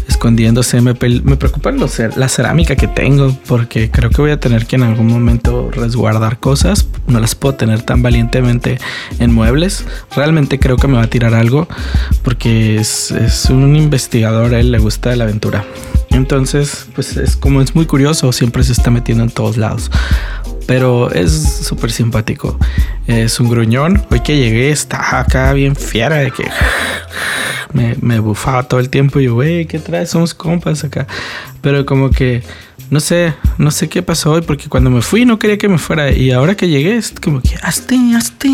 escondiéndose. 0.07 0.83
Me, 0.83 0.93
me 0.93 1.37
preocupa 1.37 1.73
la 1.73 2.29
cerámica 2.29 2.77
que 2.77 2.87
tengo 2.87 3.35
porque 3.47 3.91
creo 3.91 4.11
que 4.11 4.21
voy 4.21 4.31
a 4.31 4.39
tener 4.39 4.67
que 4.67 4.77
en 4.77 4.83
algún 4.83 5.07
momento 5.07 5.71
resguardar 5.71 6.39
cosas. 6.39 6.87
No 7.07 7.19
las 7.19 7.35
puedo 7.35 7.55
tener 7.55 7.81
tan 7.81 8.03
valientemente 8.03 8.79
en 9.21 9.33
muebles. 9.33 9.87
Realmente 10.15 10.59
creo 10.59 10.77
que 10.77 10.87
me 10.87 10.99
va 10.99 11.05
a 11.05 11.07
tirar 11.07 11.33
algo 11.33 11.67
porque 12.23 12.77
es, 12.77 13.11
es 13.11 13.47
un 13.47 13.75
investigador, 13.75 14.53
a 14.53 14.61
él 14.61 14.71
le 14.71 14.79
gusta 14.79 15.17
la 15.17 15.25
aventura. 15.25 15.65
Entonces, 16.11 16.89
pues 16.95 17.17
es 17.17 17.37
como 17.37 17.63
es 17.63 17.75
muy 17.75 17.87
curioso, 17.87 18.33
siempre 18.33 18.65
se 18.65 18.73
está 18.73 18.91
metiendo 18.91 19.25
en 19.25 19.31
todos 19.31 19.57
lados. 19.57 19.91
Pero 20.71 21.11
es 21.11 21.65
súper 21.67 21.91
simpático. 21.91 22.57
Es 23.09 23.41
un 23.41 23.49
gruñón. 23.49 24.07
Hoy 24.09 24.21
que 24.21 24.37
llegué 24.37 24.71
está 24.71 25.19
acá 25.19 25.53
bien 25.53 25.75
fiera 25.75 26.19
de 26.19 26.31
que 26.31 26.49
me, 27.73 27.97
me 28.01 28.21
bufaba 28.21 28.63
todo 28.63 28.79
el 28.79 28.89
tiempo. 28.89 29.19
Y 29.19 29.25
yo, 29.25 29.35
güey, 29.35 29.67
¿qué 29.67 29.81
traes? 29.81 30.11
Somos 30.11 30.33
compas 30.33 30.85
acá. 30.85 31.09
Pero 31.61 31.85
como 31.85 32.11
que 32.11 32.45
no 32.89 33.01
sé, 33.01 33.35
no 33.59 33.73
sé 33.73 33.89
qué 33.89 34.05
pasó 34.05 34.31
hoy 34.31 34.43
porque 34.43 34.69
cuando 34.69 34.91
me 34.91 35.03
fui 35.03 35.25
no 35.25 35.41
quería 35.41 35.59
que 35.59 35.69
me 35.69 35.77
fuera 35.77 36.13
y 36.13 36.31
ahora 36.31 36.55
que 36.55 36.69
llegué 36.69 36.97
es 36.97 37.13
como 37.21 37.43
que 37.43 37.57
hazte, 37.63 37.99
hazte. 38.17 38.49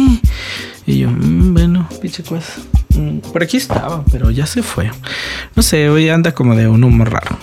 Y 0.86 1.00
yo, 1.00 1.10
mm, 1.10 1.52
bueno, 1.52 1.86
pinche 2.00 2.22
cosa. 2.22 2.54
Mm, 2.94 3.18
por 3.30 3.42
aquí 3.42 3.58
estaba, 3.58 4.02
pero 4.10 4.30
ya 4.30 4.46
se 4.46 4.62
fue. 4.62 4.90
No 5.54 5.62
sé, 5.62 5.90
hoy 5.90 6.08
anda 6.08 6.32
como 6.32 6.56
de 6.56 6.66
un 6.66 6.82
humor 6.82 7.12
raro. 7.12 7.36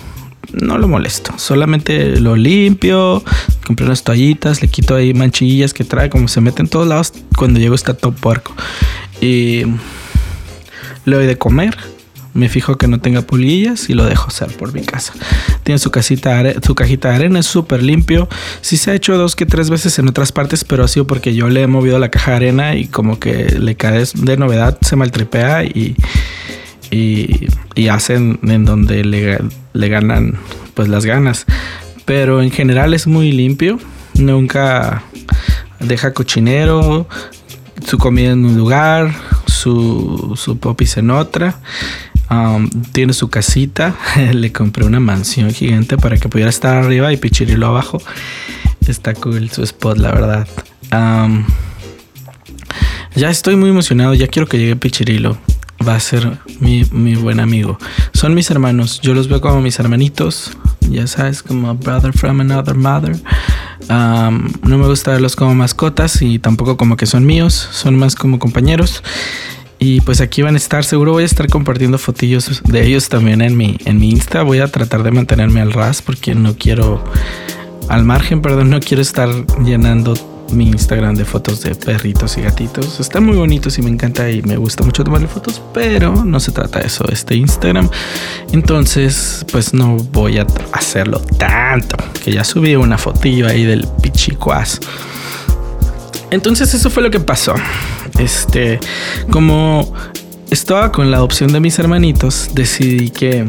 No 0.52 0.78
lo 0.78 0.88
molesto, 0.88 1.32
solamente 1.36 2.20
lo 2.20 2.36
limpio, 2.36 3.22
compré 3.66 3.86
unas 3.86 4.02
toallitas, 4.02 4.62
le 4.62 4.68
quito 4.68 4.94
ahí 4.94 5.14
manchillas 5.14 5.74
que 5.74 5.84
trae, 5.84 6.10
como 6.10 6.28
se 6.28 6.40
mete 6.40 6.62
en 6.62 6.68
todos 6.68 6.86
lados, 6.86 7.12
cuando 7.36 7.60
llego 7.60 7.74
está 7.74 7.94
todo 7.94 8.12
puerco. 8.12 8.54
Y 9.20 9.62
le 11.04 11.16
doy 11.16 11.26
de 11.26 11.38
comer, 11.38 11.76
me 12.34 12.48
fijo 12.48 12.76
que 12.76 12.88
no 12.88 13.00
tenga 13.00 13.22
pulillas 13.22 13.88
y 13.88 13.94
lo 13.94 14.04
dejo 14.04 14.30
ser 14.30 14.48
por 14.48 14.74
mi 14.74 14.82
casa. 14.82 15.14
Tiene 15.62 15.78
su 15.78 15.90
casita, 15.90 16.42
su 16.62 16.74
cajita 16.74 17.10
de 17.10 17.14
arena, 17.14 17.38
es 17.38 17.46
súper 17.46 17.82
limpio. 17.82 18.28
Sí 18.60 18.76
se 18.76 18.90
ha 18.90 18.94
hecho 18.94 19.16
dos 19.16 19.36
que 19.36 19.46
tres 19.46 19.70
veces 19.70 19.98
en 19.98 20.08
otras 20.08 20.32
partes, 20.32 20.64
pero 20.64 20.84
ha 20.84 20.88
sido 20.88 21.06
porque 21.06 21.34
yo 21.34 21.48
le 21.48 21.62
he 21.62 21.66
movido 21.68 21.98
la 21.98 22.10
caja 22.10 22.32
de 22.32 22.36
arena 22.36 22.74
y 22.74 22.88
como 22.88 23.20
que 23.20 23.56
le 23.58 23.76
cae 23.76 24.04
de 24.14 24.36
novedad, 24.36 24.78
se 24.82 24.96
maltripea 24.96 25.64
y, 25.64 25.94
y, 26.94 27.88
hacen 27.88 28.38
en 28.42 28.64
donde 28.64 29.04
le, 29.04 29.88
ganan 29.88 30.38
pues 30.74 30.88
las 30.88 31.04
ganas. 31.04 31.44
Pero 32.04 32.42
en 32.42 32.50
general 32.50 32.94
es 32.94 33.06
muy 33.06 33.32
limpio. 33.32 33.78
Nunca 34.14 35.02
deja 35.80 36.14
cochinero, 36.14 37.08
su 37.86 37.98
comida 37.98 38.32
en 38.32 38.44
un 38.44 38.56
lugar, 38.56 39.12
su, 39.46 40.34
su 40.36 40.58
popis 40.58 40.96
en 40.98 41.10
otra. 41.10 41.60
Um, 42.30 42.70
tiene 42.92 43.12
su 43.12 43.28
casita. 43.28 43.96
Le 44.32 44.52
compré 44.52 44.84
una 44.84 45.00
mansión 45.00 45.50
gigante 45.50 45.96
para 45.96 46.16
que 46.16 46.28
pudiera 46.28 46.50
estar 46.50 46.76
arriba 46.76 47.12
y 47.12 47.16
Pichirilo 47.16 47.66
abajo. 47.66 48.00
Está 48.86 49.14
cool 49.14 49.50
su 49.50 49.62
spot, 49.62 49.98
la 49.98 50.12
verdad. 50.12 50.48
Um, 50.92 51.44
ya 53.14 53.30
estoy 53.30 53.56
muy 53.56 53.70
emocionado. 53.70 54.14
Ya 54.14 54.28
quiero 54.28 54.46
que 54.46 54.58
llegue 54.58 54.76
Pichirilo. 54.76 55.36
Va 55.86 55.96
a 55.96 56.00
ser 56.00 56.38
mi, 56.60 56.84
mi 56.92 57.14
buen 57.14 57.40
amigo. 57.40 57.78
Son 58.12 58.34
mis 58.34 58.50
hermanos. 58.50 59.00
Yo 59.02 59.14
los 59.14 59.28
veo 59.28 59.40
como 59.40 59.60
mis 59.60 59.78
hermanitos. 59.78 60.56
Ya 60.90 61.06
sabes, 61.06 61.42
como 61.42 61.74
brother 61.74 62.12
from 62.12 62.40
another 62.40 62.74
mother. 62.74 63.16
Um, 63.90 64.50
no 64.62 64.78
me 64.78 64.86
gusta 64.86 65.12
verlos 65.12 65.36
como 65.36 65.54
mascotas 65.54 66.22
y 66.22 66.38
tampoco 66.38 66.76
como 66.76 66.96
que 66.96 67.06
son 67.06 67.26
míos. 67.26 67.68
Son 67.72 67.96
más 67.96 68.14
como 68.14 68.38
compañeros. 68.38 69.02
Y 69.78 70.00
pues 70.00 70.20
aquí 70.22 70.40
van 70.40 70.54
a 70.54 70.56
estar, 70.56 70.84
seguro 70.84 71.12
voy 71.12 71.24
a 71.24 71.26
estar 71.26 71.48
compartiendo 71.48 71.98
fotillos 71.98 72.62
de 72.64 72.86
ellos 72.86 73.10
también 73.10 73.42
en 73.42 73.56
mi, 73.56 73.76
en 73.84 73.98
mi 73.98 74.10
Insta. 74.10 74.42
Voy 74.42 74.60
a 74.60 74.68
tratar 74.68 75.02
de 75.02 75.10
mantenerme 75.10 75.60
al 75.60 75.72
ras 75.72 76.00
porque 76.00 76.34
no 76.34 76.56
quiero, 76.56 77.04
al 77.90 78.04
margen, 78.04 78.40
perdón, 78.40 78.70
no 78.70 78.80
quiero 78.80 79.02
estar 79.02 79.28
llenando 79.62 80.14
mi 80.50 80.68
Instagram 80.68 81.14
de 81.14 81.24
fotos 81.24 81.62
de 81.62 81.74
perritos 81.74 82.36
y 82.38 82.42
gatitos. 82.42 83.00
Están 83.00 83.24
muy 83.24 83.36
bonitos 83.36 83.78
y 83.78 83.82
me 83.82 83.90
encanta 83.90 84.30
y 84.30 84.42
me 84.42 84.56
gusta 84.56 84.84
mucho 84.84 85.04
tomarle 85.04 85.28
fotos, 85.28 85.60
pero 85.72 86.24
no 86.24 86.40
se 86.40 86.52
trata 86.52 86.80
de 86.80 86.86
eso, 86.86 87.04
este 87.10 87.34
Instagram. 87.36 87.88
Entonces, 88.52 89.44
pues 89.50 89.74
no 89.74 89.96
voy 90.12 90.38
a 90.38 90.46
hacerlo 90.72 91.20
tanto, 91.38 91.96
que 92.22 92.32
ya 92.32 92.44
subí 92.44 92.74
una 92.76 92.98
fotillo 92.98 93.46
ahí 93.46 93.64
del 93.64 93.86
pichicuaz. 94.02 94.80
Entonces 96.30 96.74
eso 96.74 96.90
fue 96.90 97.02
lo 97.02 97.10
que 97.10 97.20
pasó. 97.20 97.54
Este, 98.18 98.80
como 99.30 99.92
estaba 100.50 100.92
con 100.92 101.10
la 101.10 101.18
adopción 101.18 101.52
de 101.52 101.60
mis 101.60 101.78
hermanitos, 101.78 102.50
decidí 102.54 103.10
que 103.10 103.44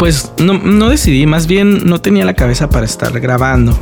pues 0.00 0.32
no, 0.38 0.54
no, 0.54 0.88
decidí, 0.88 1.26
más 1.26 1.46
bien 1.46 1.86
no 1.86 2.00
tenía 2.00 2.24
la 2.24 2.32
cabeza 2.32 2.70
para 2.70 2.86
estar 2.86 3.20
grabando 3.20 3.78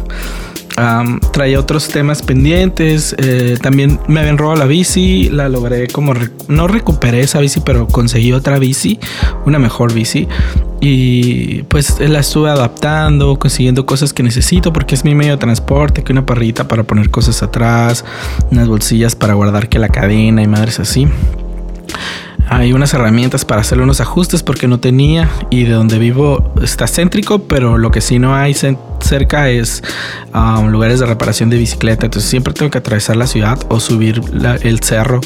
traía 1.33 1.59
otros 1.59 1.89
temas 1.89 2.23
pendientes. 2.23 3.15
Eh, 3.19 3.59
también 3.61 3.99
me 4.07 4.21
habían 4.21 4.39
robado 4.39 4.59
la 4.59 4.67
bici. 4.67 5.29
La 5.29 5.49
logré 5.49 5.89
como... 5.89 6.15
no 6.49 6.69
recuperé 6.69 7.21
esa 7.21 7.41
bici, 7.41 7.61
pero 7.61 7.87
conseguí 7.89 8.33
otra 8.33 8.59
bici. 8.59 8.99
Una 9.45 9.59
mejor 9.59 9.93
bici. 9.93 10.29
Y 10.81 11.63
pues 11.65 11.99
la 11.99 12.21
estuve 12.21 12.51
adaptando, 12.51 13.39
consiguiendo 13.39 13.85
cosas 13.85 14.13
que 14.13 14.23
necesito 14.23 14.73
porque 14.73 14.95
es 14.95 15.05
mi 15.05 15.15
medio 15.15 15.33
de 15.33 15.39
transporte, 15.39 16.05
que 16.05 16.13
una 16.13 16.25
parrita 16.25 16.69
para 16.69 16.85
poner 16.85 17.11
cosas 17.11 17.43
atrás, 17.43 18.05
unas 18.53 18.69
bolsillas 18.69 19.17
para 19.17 19.35
guardar 19.35 19.69
que 19.69 19.81
la 19.81 19.89
cadena 19.89 20.43
y 20.43 20.47
madres 20.47 20.79
así. 20.79 21.09
Hay 22.51 22.73
unas 22.73 22.95
herramientas 22.95 23.45
para 23.45 23.61
hacer 23.61 23.81
unos 23.81 24.01
ajustes 24.01 24.43
porque 24.43 24.69
no 24.69 24.81
tenía 24.81 25.29
y 25.51 25.65
de 25.65 25.73
donde 25.73 25.99
vivo 25.99 26.53
está 26.63 26.87
céntrico, 26.87 27.41
pero 27.41 27.77
lo 27.77 27.91
que 27.91 28.01
sí 28.01 28.19
no 28.19 28.35
hay 28.35 28.55
cerca 28.55 29.51
es 29.51 29.83
um, 30.35 30.69
lugares 30.69 30.99
de 30.99 31.07
reparación 31.07 31.51
de 31.51 31.59
bicicleta. 31.59 32.07
Entonces 32.07 32.31
siempre 32.31 32.55
tengo 32.55 32.71
que 32.71 32.79
atravesar 32.79 33.17
la 33.17 33.27
ciudad 33.27 33.59
o 33.69 33.81
subir 33.81 34.23
el 34.63 34.81
cerro 34.81 35.21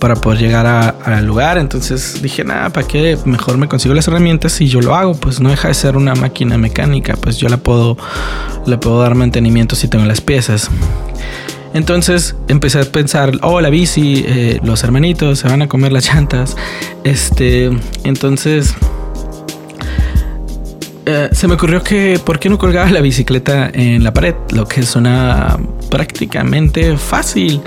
para 0.00 0.16
poder 0.16 0.40
llegar 0.40 0.66
al 0.66 1.24
lugar. 1.24 1.58
Entonces 1.58 2.20
dije, 2.20 2.44
nada, 2.44 2.70
¿para 2.70 2.86
qué? 2.86 3.16
Mejor 3.24 3.56
me 3.56 3.68
consigo 3.68 3.94
las 3.94 4.08
herramientas 4.08 4.60
y 4.60 4.66
yo 4.66 4.80
lo 4.80 4.96
hago. 4.96 5.14
Pues 5.14 5.40
no 5.40 5.50
deja 5.50 5.68
de 5.68 5.74
ser 5.74 5.96
una 5.96 6.16
máquina 6.16 6.58
mecánica. 6.58 7.14
Pues 7.14 7.36
yo 7.38 7.48
la 7.48 7.56
puedo, 7.56 7.96
le 8.66 8.78
puedo 8.78 9.00
dar 9.00 9.14
mantenimiento 9.14 9.76
si 9.76 9.86
tengo 9.86 10.04
las 10.06 10.20
piezas. 10.20 10.70
Entonces 11.74 12.36
empecé 12.48 12.80
a 12.80 12.84
pensar, 12.84 13.32
oh, 13.42 13.60
la 13.60 13.68
bici, 13.68 14.24
eh, 14.26 14.60
los 14.62 14.84
hermanitos 14.84 15.40
se 15.40 15.48
van 15.48 15.60
a 15.60 15.68
comer 15.68 15.92
las 15.92 16.06
llantas. 16.06 16.56
Este, 17.02 17.70
entonces 18.04 18.74
eh, 21.04 21.28
se 21.32 21.48
me 21.48 21.54
ocurrió 21.54 21.82
que, 21.82 22.18
¿por 22.24 22.38
qué 22.38 22.48
no 22.48 22.58
colgaba 22.58 22.88
la 22.90 23.00
bicicleta 23.00 23.70
en 23.74 24.04
la 24.04 24.12
pared? 24.12 24.34
Lo 24.52 24.66
que 24.66 24.84
suena 24.84 25.58
prácticamente 25.90 26.96
fácil. 26.96 27.60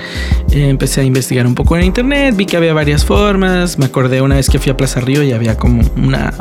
empecé 0.52 1.02
a 1.02 1.04
investigar 1.04 1.46
un 1.46 1.54
poco 1.54 1.78
en 1.78 1.84
internet, 1.84 2.34
vi 2.36 2.46
que 2.46 2.58
había 2.58 2.74
varias 2.74 3.06
formas. 3.06 3.78
Me 3.78 3.86
acordé 3.86 4.22
una 4.22 4.36
vez 4.36 4.50
que 4.50 4.58
fui 4.58 4.72
a 4.72 4.78
Plaza 4.78 5.02
Río 5.02 5.22
y 5.22 5.34
había 5.34 5.58
como 5.58 5.84
una 5.98 6.34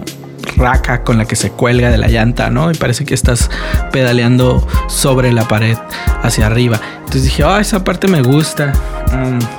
raca 0.57 1.03
con 1.03 1.19
la 1.19 1.25
que 1.25 1.37
se 1.37 1.51
cuelga 1.51 1.91
de 1.91 1.99
la 1.99 2.09
llanta, 2.09 2.51
¿no? 2.51 2.71
Y 2.71 2.75
parece 2.75 3.05
que 3.05 3.15
estás 3.15 3.51
pedaleando 3.93 4.67
sobre 4.89 5.33
la 5.33 5.47
pared 5.49 5.77
hacia 6.23 6.47
arriba. 6.47 6.81
Entonces 6.99 7.25
dije, 7.25 7.45
oh, 7.45 7.57
esa 7.57 7.85
parte 7.85 8.09
me 8.09 8.23
gusta. 8.23 8.73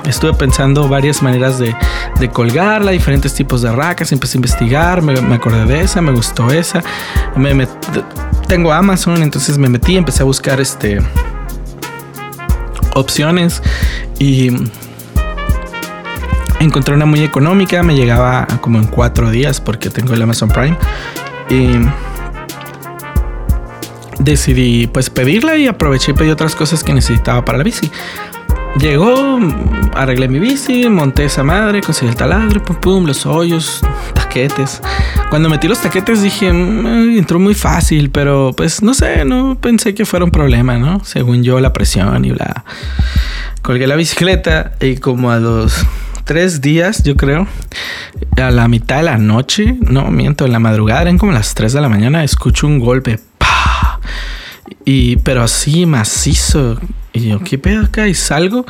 estuve 0.06 0.34
pensando 0.34 0.88
varias 0.88 1.22
maneras 1.22 1.58
de, 1.58 1.74
colgarla, 2.32 2.90
diferentes 2.90 3.34
tipos 3.34 3.62
de 3.62 3.72
racas. 3.72 4.12
Empecé 4.12 4.36
a 4.36 4.38
investigar, 4.38 5.02
me, 5.02 5.34
acordé 5.34 5.64
de 5.64 5.80
esa, 5.80 6.00
me 6.00 6.12
gustó 6.12 6.50
esa. 6.50 6.82
Me, 7.36 7.66
tengo 8.46 8.72
Amazon, 8.72 9.22
entonces 9.22 9.58
me 9.58 9.68
metí, 9.68 9.96
empecé 9.96 10.22
a 10.22 10.26
buscar 10.26 10.60
este 10.60 11.00
opciones 12.94 13.62
y 14.18 14.50
encontré 16.60 16.94
una 16.94 17.06
muy 17.06 17.22
económica, 17.22 17.82
me 17.82 17.94
llegaba 17.94 18.46
como 18.60 18.78
en 18.78 18.86
cuatro 18.86 19.30
días 19.30 19.60
porque 19.60 19.90
tengo 19.90 20.14
el 20.14 20.22
Amazon 20.22 20.48
Prime. 20.48 20.76
Y 21.50 21.78
decidí 24.18 24.86
pues 24.86 25.10
pedirla 25.10 25.56
y 25.56 25.66
aproveché 25.66 26.12
y 26.12 26.14
pedí 26.14 26.30
otras 26.30 26.54
cosas 26.54 26.82
que 26.84 26.92
necesitaba 26.92 27.44
para 27.44 27.58
la 27.58 27.64
bici. 27.64 27.90
Llegó, 28.78 29.40
arreglé 29.94 30.28
mi 30.28 30.38
bici, 30.38 30.88
monté 30.88 31.24
esa 31.24 31.42
madre, 31.42 31.80
conseguí 31.80 32.10
el 32.10 32.16
taladro, 32.16 32.62
pum 32.62 32.76
pum, 32.76 33.06
los 33.06 33.26
hoyos, 33.26 33.80
taquetes. 34.14 34.82
Cuando 35.30 35.48
metí 35.48 35.66
los 35.66 35.80
taquetes 35.80 36.22
dije, 36.22 36.52
mm, 36.52 37.18
entró 37.18 37.40
muy 37.40 37.54
fácil, 37.54 38.10
pero 38.10 38.52
pues 38.56 38.82
no 38.82 38.94
sé, 38.94 39.24
no 39.24 39.56
pensé 39.60 39.94
que 39.94 40.04
fuera 40.04 40.24
un 40.24 40.30
problema, 40.30 40.78
¿no? 40.78 41.02
Según 41.04 41.42
yo, 41.42 41.58
la 41.60 41.72
presión 41.72 42.24
y 42.24 42.30
bla. 42.30 42.64
Colgué 43.62 43.86
la 43.86 43.96
bicicleta 43.96 44.72
y 44.80 44.96
como 44.96 45.32
a 45.32 45.38
los 45.38 45.84
tres 46.28 46.60
días, 46.60 47.04
yo 47.04 47.16
creo, 47.16 47.48
a 48.36 48.50
la 48.50 48.68
mitad 48.68 48.98
de 48.98 49.04
la 49.04 49.16
noche, 49.16 49.78
no 49.80 50.10
miento, 50.10 50.44
en 50.44 50.52
la 50.52 50.58
madrugada, 50.58 51.00
eran 51.00 51.16
como 51.16 51.32
las 51.32 51.54
3 51.54 51.72
de 51.72 51.80
la 51.80 51.88
mañana, 51.88 52.22
escucho 52.22 52.66
un 52.66 52.78
golpe, 52.78 53.18
Y, 54.84 55.16
pero 55.16 55.42
así 55.42 55.86
macizo. 55.86 56.78
Y 57.14 57.30
yo, 57.30 57.40
¿qué 57.40 57.56
pedo 57.56 57.86
acá? 57.86 58.08
Y 58.08 58.14
salgo 58.14 58.66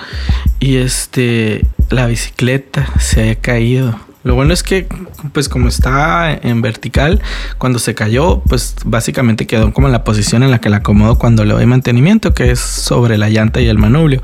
y 0.61 0.77
este, 0.77 1.67
la 1.91 2.07
bicicleta 2.07 2.87
se 3.00 3.23
había 3.23 3.35
caído. 3.35 3.99
Lo 4.29 4.35
bueno 4.35 4.53
es 4.53 4.63
que, 4.63 4.87
pues 5.33 5.49
como 5.49 5.69
está 5.69 6.35
en 6.35 6.61
vertical, 6.61 7.23
cuando 7.57 7.79
se 7.79 7.95
cayó, 7.95 8.43
pues 8.47 8.77
básicamente 8.85 9.47
quedó 9.47 9.73
como 9.73 9.87
en 9.89 9.93
la 9.95 10.05
posición 10.05 10.43
en 10.43 10.51
la 10.51 10.61
que 10.61 10.69
la 10.69 10.77
acomodo 10.77 11.19
cuando 11.19 11.47
le 11.47 11.55
doy 11.55 11.65
mantenimiento, 11.65 12.35
que 12.35 12.51
es 12.51 12.61
sobre 12.61 13.17
la 13.17 13.31
llanta 13.31 13.63
y 13.63 13.69
el 13.69 13.79
manubrio. 13.79 14.21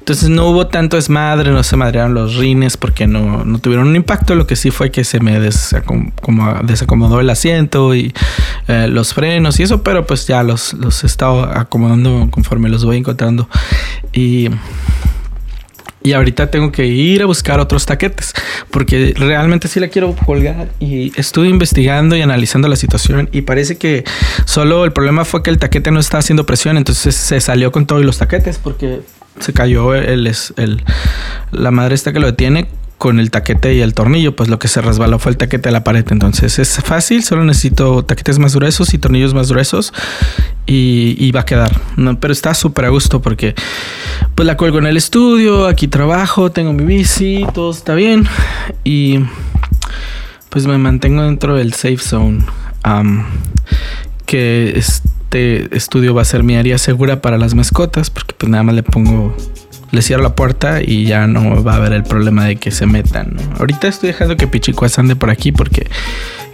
Entonces 0.00 0.28
no 0.28 0.48
hubo 0.48 0.66
tanto 0.66 0.96
desmadre, 0.96 1.52
no 1.52 1.62
se 1.62 1.76
madrearon 1.76 2.14
los 2.14 2.34
rines 2.34 2.76
porque 2.76 3.06
no, 3.06 3.44
no 3.44 3.60
tuvieron 3.60 3.86
un 3.86 3.94
impacto. 3.94 4.34
Lo 4.34 4.48
que 4.48 4.56
sí 4.56 4.72
fue 4.72 4.90
que 4.90 5.04
se 5.04 5.20
me 5.20 5.38
desacomodó 5.38 7.20
el 7.20 7.30
asiento 7.30 7.94
y 7.94 8.12
eh, 8.66 8.88
los 8.88 9.14
frenos 9.14 9.60
y 9.60 9.62
eso, 9.62 9.84
pero 9.84 10.04
pues 10.04 10.26
ya 10.26 10.42
los, 10.42 10.72
los 10.72 11.04
he 11.04 11.06
estado 11.06 11.44
acomodando 11.44 12.26
conforme 12.32 12.68
los 12.68 12.84
voy 12.84 12.96
encontrando. 12.96 13.48
Y 14.12 14.48
y 16.04 16.12
ahorita 16.12 16.50
tengo 16.50 16.70
que 16.70 16.86
ir 16.86 17.22
a 17.22 17.26
buscar 17.26 17.58
otros 17.60 17.86
taquetes 17.86 18.34
porque 18.70 19.14
realmente 19.16 19.68
sí 19.68 19.80
la 19.80 19.88
quiero 19.88 20.14
colgar 20.14 20.68
y 20.78 21.18
estuve 21.18 21.48
investigando 21.48 22.14
y 22.14 22.20
analizando 22.20 22.68
la 22.68 22.76
situación 22.76 23.30
y 23.32 23.40
parece 23.40 23.78
que 23.78 24.04
solo 24.44 24.84
el 24.84 24.92
problema 24.92 25.24
fue 25.24 25.42
que 25.42 25.48
el 25.48 25.58
taquete 25.58 25.90
no 25.90 25.98
estaba 25.98 26.20
haciendo 26.20 26.44
presión, 26.44 26.76
entonces 26.76 27.14
se 27.14 27.40
salió 27.40 27.72
con 27.72 27.86
todos 27.86 28.04
los 28.04 28.18
taquetes 28.18 28.58
porque 28.58 29.00
se 29.40 29.54
cayó 29.54 29.94
el, 29.94 30.30
el, 30.56 30.84
la 31.52 31.70
madre 31.70 31.94
esta 31.94 32.12
que 32.12 32.20
lo 32.20 32.26
detiene 32.26 32.68
con 32.98 33.18
el 33.18 33.30
taquete 33.30 33.74
y 33.74 33.80
el 33.80 33.92
tornillo, 33.92 34.36
pues 34.36 34.48
lo 34.48 34.58
que 34.58 34.68
se 34.68 34.80
resbaló 34.80 35.18
fue 35.18 35.32
el 35.32 35.36
taquete 35.36 35.68
de 35.68 35.72
la 35.72 35.84
pared. 35.84 36.06
Entonces 36.10 36.58
es 36.58 36.76
fácil, 36.76 37.22
solo 37.22 37.44
necesito 37.44 38.04
taquetes 38.04 38.38
más 38.38 38.54
gruesos 38.54 38.94
y 38.94 38.98
tornillos 38.98 39.34
más 39.34 39.50
gruesos 39.50 39.92
y, 40.66 41.30
va 41.32 41.40
a 41.40 41.44
quedar. 41.44 41.80
Pero 42.20 42.32
está 42.32 42.54
súper 42.54 42.86
a 42.86 42.88
gusto 42.88 43.20
porque 43.20 43.54
pues 44.34 44.46
la 44.46 44.56
cuelgo 44.56 44.78
en 44.78 44.86
el 44.86 44.96
estudio, 44.96 45.66
aquí 45.66 45.88
trabajo, 45.88 46.50
tengo 46.50 46.72
mi 46.72 46.84
bici, 46.84 47.44
todo 47.54 47.70
está 47.70 47.94
bien 47.94 48.26
y 48.82 49.20
pues 50.48 50.66
me 50.66 50.78
mantengo 50.78 51.22
dentro 51.22 51.56
del 51.56 51.72
safe 51.74 51.98
zone. 51.98 52.44
que 54.26 54.74
este 54.76 55.76
estudio 55.76 56.14
va 56.14 56.22
a 56.22 56.24
ser 56.24 56.42
mi 56.42 56.56
área 56.56 56.78
segura 56.78 57.20
para 57.20 57.38
las 57.38 57.54
mascotas 57.54 58.10
porque 58.10 58.34
pues 58.38 58.50
nada 58.50 58.62
más 58.62 58.74
le 58.74 58.82
pongo 58.82 59.36
le 59.94 60.02
cierro 60.02 60.22
la 60.22 60.34
puerta 60.34 60.80
y 60.82 61.06
ya 61.06 61.26
no 61.26 61.62
va 61.62 61.74
a 61.74 61.76
haber 61.76 61.92
el 61.92 62.02
problema 62.02 62.44
de 62.44 62.56
que 62.56 62.70
se 62.70 62.86
metan. 62.86 63.36
Ahorita 63.58 63.88
estoy 63.88 64.08
dejando 64.08 64.36
que 64.36 64.46
Pichicuas 64.46 64.98
ande 64.98 65.16
por 65.16 65.30
aquí 65.30 65.52
porque 65.52 65.86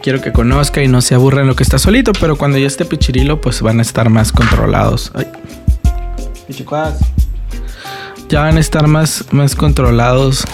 quiero 0.03 0.21
que 0.21 0.33
conozca 0.33 0.83
y 0.83 0.89
no 0.89 1.01
se 1.01 1.15
aburra 1.15 1.43
en 1.43 1.47
lo 1.47 1.57
que 1.57 1.63
está 1.63 1.79
solito, 1.79 2.13
pero 2.21 2.37
cuando 2.37 2.59
ya 2.59 2.67
esté 2.67 2.85
Pichirilo, 2.85 3.41
pues 3.41 3.63
van 3.63 3.79
a 3.79 3.83
estar 3.83 4.09
más 4.11 4.33
controlados. 4.33 5.13
Ay. 5.15 5.27
Pichicuas. 6.47 6.99
Ya 8.29 8.43
van 8.43 8.57
a 8.57 8.61
estar 8.61 8.87
más, 8.87 9.25
más 9.33 9.57
controlados 9.57 10.45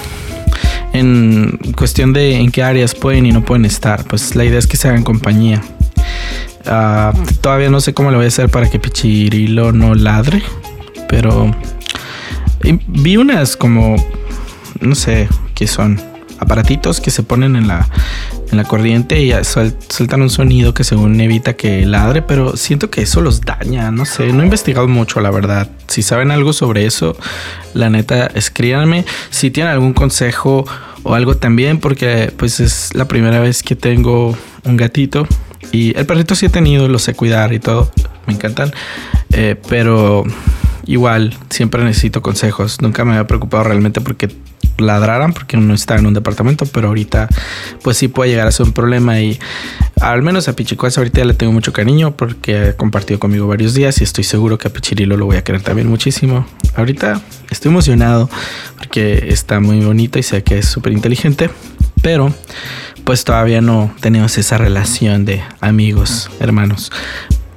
en 0.92 1.58
cuestión 1.76 2.12
de 2.12 2.36
en 2.36 2.50
qué 2.50 2.62
áreas 2.62 2.94
pueden 2.94 3.26
y 3.26 3.32
no 3.32 3.44
pueden 3.44 3.64
estar. 3.64 4.04
Pues 4.04 4.34
la 4.34 4.44
idea 4.44 4.58
es 4.58 4.66
que 4.66 4.76
se 4.76 4.88
hagan 4.88 5.02
compañía. 5.02 5.62
Ah, 6.66 7.12
todavía 7.40 7.70
no 7.70 7.80
sé 7.80 7.94
cómo 7.94 8.10
le 8.10 8.16
voy 8.16 8.24
a 8.24 8.28
hacer 8.28 8.48
para 8.48 8.68
que 8.68 8.78
Pichirilo 8.78 9.72
no 9.72 9.94
ladre, 9.94 10.42
pero 11.08 11.54
vi 12.86 13.16
unas 13.16 13.56
como, 13.56 13.96
no 14.80 14.94
sé 14.94 15.28
qué 15.54 15.66
son, 15.66 16.00
aparatitos 16.38 17.00
que 17.00 17.10
se 17.10 17.22
ponen 17.22 17.56
en 17.56 17.68
la, 17.68 17.88
en 18.50 18.56
la 18.56 18.64
corriente 18.64 19.22
y 19.22 19.32
sueltan 19.42 20.22
un 20.22 20.30
sonido 20.30 20.74
que 20.74 20.84
según 20.84 21.20
evita 21.20 21.54
que 21.54 21.86
ladre, 21.86 22.22
pero 22.22 22.56
siento 22.56 22.90
que 22.90 23.02
eso 23.02 23.20
los 23.20 23.40
daña, 23.40 23.90
no 23.90 24.04
sé, 24.04 24.32
no 24.32 24.42
he 24.42 24.44
investigado 24.44 24.88
mucho 24.88 25.20
la 25.20 25.30
verdad. 25.30 25.70
Si 25.88 26.02
saben 26.02 26.30
algo 26.30 26.52
sobre 26.52 26.86
eso, 26.86 27.16
la 27.74 27.90
neta, 27.90 28.26
escríbanme. 28.26 29.04
Si 29.30 29.50
tienen 29.50 29.72
algún 29.72 29.94
consejo 29.94 30.64
o 31.02 31.14
algo 31.14 31.36
también, 31.36 31.78
porque 31.78 32.32
pues 32.36 32.60
es 32.60 32.94
la 32.94 33.06
primera 33.06 33.40
vez 33.40 33.62
que 33.62 33.76
tengo 33.76 34.36
un 34.64 34.76
gatito 34.76 35.26
y 35.72 35.96
el 35.96 36.06
perrito 36.06 36.34
sí 36.34 36.46
he 36.46 36.50
tenido, 36.50 36.88
lo 36.88 36.98
sé 36.98 37.14
cuidar 37.14 37.52
y 37.52 37.60
todo, 37.60 37.90
me 38.26 38.34
encantan, 38.34 38.72
eh, 39.30 39.56
pero 39.68 40.24
igual 40.86 41.36
siempre 41.50 41.84
necesito 41.84 42.22
consejos. 42.22 42.80
Nunca 42.80 43.04
me 43.04 43.12
había 43.12 43.26
preocupado 43.26 43.64
realmente 43.64 44.00
porque 44.00 44.28
ladraran 44.78 45.32
porque 45.32 45.56
uno 45.56 45.74
está 45.74 45.96
en 45.96 46.06
un 46.06 46.14
departamento, 46.14 46.66
pero 46.66 46.88
ahorita 46.88 47.28
pues 47.82 47.96
sí 47.96 48.08
puede 48.08 48.30
llegar 48.30 48.46
a 48.46 48.52
ser 48.52 48.66
un 48.66 48.72
problema 48.72 49.20
y 49.20 49.38
al 50.00 50.22
menos 50.22 50.48
a 50.48 50.54
Pichicuas 50.54 50.98
ahorita 50.98 51.18
ya 51.20 51.24
le 51.24 51.34
tengo 51.34 51.52
mucho 51.52 51.72
cariño 51.72 52.16
porque 52.16 52.58
ha 52.58 52.76
compartido 52.76 53.18
conmigo 53.18 53.46
varios 53.46 53.74
días 53.74 54.00
y 54.00 54.04
estoy 54.04 54.24
seguro 54.24 54.58
que 54.58 54.68
a 54.68 54.72
Pichirilo 54.72 55.16
lo 55.16 55.26
voy 55.26 55.36
a 55.36 55.44
querer 55.44 55.62
también 55.62 55.88
muchísimo. 55.88 56.46
Ahorita 56.74 57.20
estoy 57.50 57.70
emocionado 57.70 58.28
porque 58.76 59.28
está 59.28 59.60
muy 59.60 59.80
bonito 59.80 60.18
y 60.18 60.22
sé 60.22 60.42
que 60.42 60.58
es 60.58 60.66
súper 60.66 60.92
inteligente, 60.92 61.50
pero 62.02 62.32
pues 63.04 63.24
todavía 63.24 63.60
no 63.60 63.94
tenemos 64.00 64.36
esa 64.36 64.58
relación 64.58 65.24
de 65.24 65.42
amigos, 65.60 66.30
hermanos. 66.40 66.90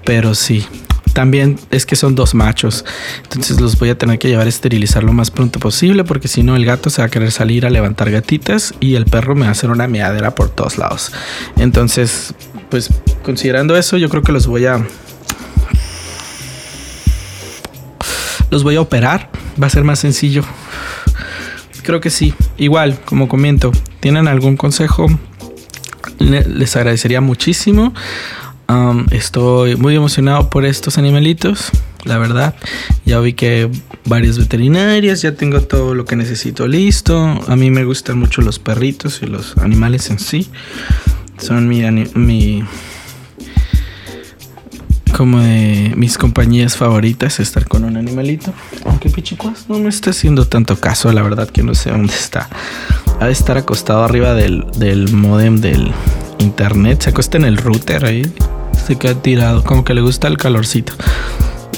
Pero 0.05 0.35
sí, 0.35 0.65
también 1.13 1.59
es 1.71 1.85
que 1.85 1.95
son 1.95 2.15
dos 2.15 2.33
machos. 2.33 2.85
Entonces 3.23 3.59
los 3.59 3.77
voy 3.77 3.89
a 3.89 3.97
tener 3.97 4.19
que 4.19 4.27
llevar 4.27 4.45
a 4.45 4.49
esterilizar 4.49 5.03
lo 5.03 5.13
más 5.13 5.31
pronto 5.31 5.59
posible 5.59 6.03
porque 6.03 6.27
si 6.27 6.43
no 6.43 6.55
el 6.55 6.65
gato 6.65 6.89
se 6.89 7.01
va 7.01 7.07
a 7.07 7.09
querer 7.09 7.31
salir 7.31 7.65
a 7.65 7.69
levantar 7.69 8.11
gatitas 8.11 8.73
y 8.79 8.95
el 8.95 9.05
perro 9.05 9.35
me 9.35 9.41
va 9.41 9.47
a 9.47 9.51
hacer 9.51 9.69
una 9.69 9.87
meadera 9.87 10.35
por 10.35 10.49
todos 10.49 10.77
lados. 10.77 11.11
Entonces, 11.57 12.33
pues 12.69 12.89
considerando 13.23 13.75
eso, 13.75 13.97
yo 13.97 14.09
creo 14.09 14.23
que 14.23 14.31
los 14.31 14.47
voy 14.47 14.65
a... 14.65 14.85
Los 18.49 18.63
voy 18.63 18.75
a 18.75 18.81
operar. 18.81 19.29
Va 19.61 19.67
a 19.67 19.69
ser 19.69 19.83
más 19.83 19.99
sencillo. 19.99 20.43
Creo 21.83 22.01
que 22.01 22.09
sí. 22.09 22.33
Igual, 22.57 22.99
como 23.05 23.27
comento, 23.27 23.71
¿tienen 23.99 24.27
algún 24.27 24.57
consejo? 24.57 25.07
Les 26.19 26.75
agradecería 26.75 27.21
muchísimo 27.21 27.93
estoy 29.11 29.75
muy 29.75 29.95
emocionado 29.95 30.49
por 30.49 30.65
estos 30.65 30.97
animalitos, 30.97 31.71
la 32.03 32.17
verdad. 32.17 32.55
Ya 33.05 33.19
vi 33.19 33.33
que 33.33 33.69
varias 34.05 34.37
veterinarias, 34.37 35.21
ya 35.21 35.33
tengo 35.35 35.61
todo 35.61 35.95
lo 35.95 36.05
que 36.05 36.15
necesito 36.15 36.67
listo. 36.67 37.17
A 37.47 37.55
mí 37.55 37.71
me 37.71 37.83
gustan 37.83 38.19
mucho 38.19 38.41
los 38.41 38.59
perritos 38.59 39.21
y 39.23 39.25
los 39.25 39.57
animales 39.57 40.09
en 40.09 40.19
sí. 40.19 40.49
Son 41.37 41.67
mi, 41.67 41.81
mi 42.15 42.63
como 45.15 45.39
de 45.39 45.93
mis 45.97 46.17
compañías 46.17 46.77
favoritas 46.77 47.39
estar 47.39 47.67
con 47.67 47.83
un 47.83 47.97
animalito. 47.97 48.53
Aunque 48.85 49.09
Pichicuas 49.09 49.65
no 49.67 49.79
me 49.79 49.89
está 49.89 50.11
haciendo 50.11 50.47
tanto 50.47 50.79
caso, 50.79 51.11
la 51.11 51.21
verdad 51.23 51.49
que 51.49 51.63
no 51.63 51.73
sé 51.75 51.89
dónde 51.89 52.13
está. 52.13 52.49
Ha 53.19 53.25
de 53.25 53.31
estar 53.31 53.57
acostado 53.57 54.03
arriba 54.03 54.33
del, 54.33 54.65
del 54.77 55.11
modem 55.11 55.59
del 55.59 55.91
internet. 56.37 57.01
Se 57.01 57.09
acuesta 57.09 57.37
en 57.37 57.45
el 57.45 57.57
router 57.57 58.05
ahí 58.05 58.21
se 58.89 58.95
queda 58.95 59.13
tirado, 59.13 59.63
como 59.63 59.83
que 59.83 59.93
le 59.93 60.01
gusta 60.01 60.27
el 60.27 60.37
calorcito. 60.37 60.93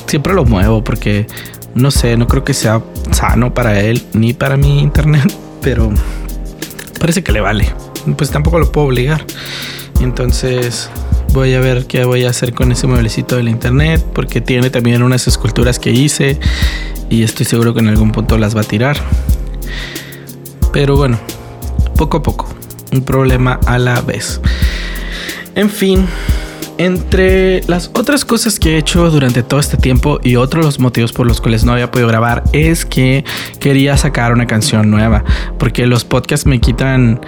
Siempre 0.07 0.33
lo 0.33 0.45
muevo 0.45 0.81
porque 0.81 1.27
no 1.75 1.91
sé, 1.91 2.15
no 2.15 2.25
creo 2.25 2.45
que 2.45 2.53
sea 2.53 2.81
sano 3.11 3.53
para 3.53 3.81
él 3.81 4.01
ni 4.13 4.31
para 4.31 4.55
mi 4.55 4.79
internet, 4.79 5.29
pero 5.61 5.91
parece 7.01 7.21
que 7.21 7.33
le 7.33 7.41
vale. 7.41 7.67
Pues 8.15 8.31
tampoco 8.31 8.59
lo 8.59 8.71
puedo 8.71 8.87
obligar. 8.87 9.25
Entonces 9.99 10.89
voy 11.33 11.53
a 11.53 11.59
ver 11.59 11.85
qué 11.85 12.05
voy 12.05 12.23
a 12.23 12.29
hacer 12.29 12.53
con 12.53 12.71
ese 12.71 12.87
mueblecito 12.87 13.35
del 13.35 13.49
internet 13.49 14.01
porque 14.13 14.39
tiene 14.39 14.69
también 14.69 15.03
unas 15.03 15.27
esculturas 15.27 15.79
que 15.79 15.91
hice 15.91 16.39
y 17.09 17.23
estoy 17.23 17.45
seguro 17.45 17.73
que 17.73 17.81
en 17.81 17.89
algún 17.89 18.13
punto 18.13 18.37
las 18.37 18.55
va 18.55 18.61
a 18.61 18.63
tirar. 18.63 18.95
Pero 20.71 20.95
bueno, 20.95 21.19
poco 21.97 22.19
a 22.19 22.23
poco, 22.23 22.47
un 22.93 23.01
problema 23.01 23.59
a 23.65 23.77
la 23.79 23.99
vez. 23.99 24.39
En 25.55 25.69
fin, 25.69 26.07
entre 26.85 27.61
las 27.67 27.91
otras 27.93 28.25
cosas 28.25 28.59
que 28.59 28.73
he 28.73 28.77
hecho 28.79 29.11
durante 29.11 29.43
todo 29.43 29.59
este 29.59 29.77
tiempo 29.77 30.19
y 30.23 30.35
otros 30.35 30.65
los 30.65 30.79
motivos 30.79 31.13
por 31.13 31.27
los 31.27 31.39
cuales 31.39 31.63
no 31.63 31.73
había 31.73 31.91
podido 31.91 32.07
grabar 32.07 32.43
es 32.53 32.85
que 32.85 33.23
quería 33.59 33.97
sacar 33.97 34.33
una 34.33 34.47
canción 34.47 34.89
nueva, 34.89 35.23
porque 35.59 35.85
los 35.85 36.05
podcasts 36.05 36.47
me 36.47 36.59
quitan 36.59 37.21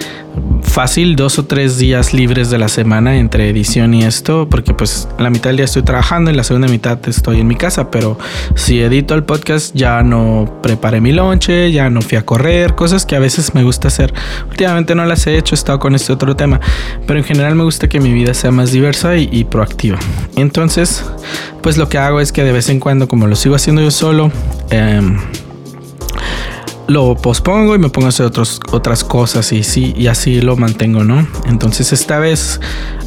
fácil 0.63 1.15
dos 1.15 1.38
o 1.38 1.46
tres 1.46 1.78
días 1.78 2.13
libres 2.13 2.50
de 2.50 2.58
la 2.58 2.67
semana 2.67 3.17
entre 3.17 3.50
edición 3.50 3.93
y 3.93 4.04
esto, 4.04 4.48
porque 4.50 4.74
pues 4.74 5.08
la 5.19 5.30
mitad 5.30 5.50
del 5.50 5.58
día 5.58 5.65
estoy 5.65 5.84
trabajando 5.84 6.32
y 6.32 6.34
la 6.34 6.43
segunda 6.43 6.67
mitad 6.67 6.98
estoy 7.08 7.41
en 7.41 7.48
mi 7.48 7.56
casa, 7.56 7.91
pero 7.91 8.17
si 8.56 8.82
edito 8.82 9.13
el 9.13 9.24
podcast 9.24 9.76
ya 9.76 10.02
no 10.02 10.60
preparé 10.63 11.00
mi 11.00 11.12
lonche, 11.12 11.72
ya 11.72 11.89
no 11.89 12.02
fui 12.02 12.17
a 12.17 12.26
correr, 12.26 12.74
cosas 12.76 13.06
que 13.06 13.15
a 13.15 13.19
veces 13.19 13.54
me 13.54 13.63
gusta 13.63 13.89
hacer. 13.89 14.13
Últimamente 14.50 14.96
no 14.96 15.06
las 15.06 15.28
he 15.28 15.38
hecho, 15.38 15.54
he 15.54 15.58
estado 15.58 15.80
con 15.80 15.93
este 15.93 16.12
otro 16.12 16.36
tema, 16.36 16.60
pero 17.06 17.19
en 17.19 17.26
general 17.26 17.56
me 17.56 17.63
gusta 17.63 17.88
que 17.88 18.00
mi 18.00 18.12
vida 18.12 18.34
sea 18.34 18.52
más 18.52 18.72
diversa 18.72 19.15
y, 19.17 19.43
proactiva. 19.43 20.00
Entonces, 20.36 21.06
pues 21.62 21.78
lo 21.78 21.89
que 21.89 21.98
hago 21.98 22.19
es 22.19 22.32
que 22.32 22.43
de 22.43 22.52
vez 22.52 22.69
en 22.69 22.80
cuando, 22.80 23.08
como 23.08 23.28
lo 23.28 23.36
sigo 23.36 23.56
haciendo 23.56 23.82
yo 23.82 23.91
solo, 23.91 24.32
eh, 24.72 25.02
lo 26.88 27.15
pospongo 27.15 27.76
y 27.76 27.80
me 27.80 27.89
pongo 27.89 28.08
a 28.08 28.10
hacer 28.10 28.26
otros, 28.26 28.60
otras 28.72 29.04
cosas 29.04 29.52
y 29.52 29.63
sí, 29.63 29.93
y 29.98 30.08
así 30.08 30.41
lo 30.41 30.56
mantengo, 30.56 31.04
¿no? 31.04 31.28
Entonces 31.48 31.93
esta 31.93 32.19
vez 32.19 32.60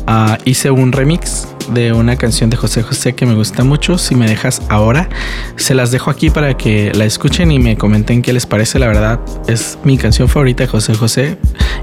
ah, 0.06 0.38
hice 0.44 0.70
un 0.70 0.92
remix 0.92 1.48
de 1.72 1.92
una 1.92 2.16
canción 2.16 2.50
de 2.50 2.56
José 2.56 2.82
José 2.82 3.14
que 3.14 3.26
me 3.26 3.34
gusta 3.34 3.64
mucho. 3.64 3.98
Si 3.98 4.14
me 4.14 4.28
dejas 4.28 4.62
ahora, 4.68 5.08
se 5.56 5.74
las 5.74 5.90
dejo 5.90 6.10
aquí 6.10 6.30
para 6.30 6.56
que 6.56 6.92
la 6.94 7.04
escuchen 7.04 7.50
y 7.50 7.58
me 7.58 7.76
comenten 7.76 8.22
qué 8.22 8.32
les 8.32 8.46
parece. 8.46 8.78
La 8.78 8.86
verdad, 8.86 9.20
es 9.48 9.78
mi 9.84 9.98
canción 9.98 10.28
favorita 10.28 10.64
de 10.64 10.68
José 10.68 10.94
José. 10.94 11.38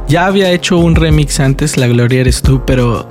Ya 0.08 0.25
había 0.25 0.51
hecho 0.51 0.77
un 0.77 0.95
remix 0.95 1.39
antes, 1.39 1.77
La 1.77 1.88
Gloria 1.88 2.21
Eres 2.21 2.41
Tú, 2.41 2.63
pero 2.65 3.08